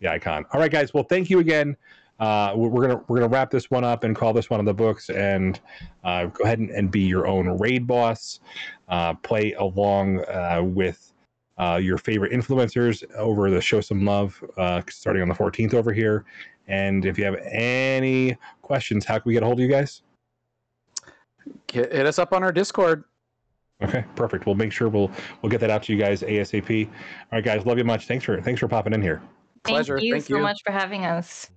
[0.00, 0.44] the icon.
[0.52, 0.92] All right, guys.
[0.92, 1.74] Well, thank you again.
[2.20, 4.66] Uh, we're we're gonna we're gonna wrap this one up and call this one of
[4.66, 5.58] the books, and
[6.04, 8.40] uh, go ahead and, and be your own raid boss.
[8.88, 11.14] Uh, play along uh, with
[11.58, 15.92] uh, your favorite influencers over the show some love, uh, starting on the 14th over
[15.92, 16.24] here.
[16.66, 20.02] And if you have any questions, how can we get a hold of you guys?
[21.70, 23.04] Hit, hit us up on our Discord.
[23.82, 24.46] Okay, perfect.
[24.46, 25.10] We'll make sure we'll
[25.42, 26.86] we'll get that out to you guys asap.
[26.86, 26.92] All
[27.32, 28.06] right, guys, love you much.
[28.06, 29.20] Thanks for thanks for popping in here.
[29.64, 29.96] Pleasure.
[29.96, 30.42] Thank you Thank so you.
[30.42, 31.50] much for having us.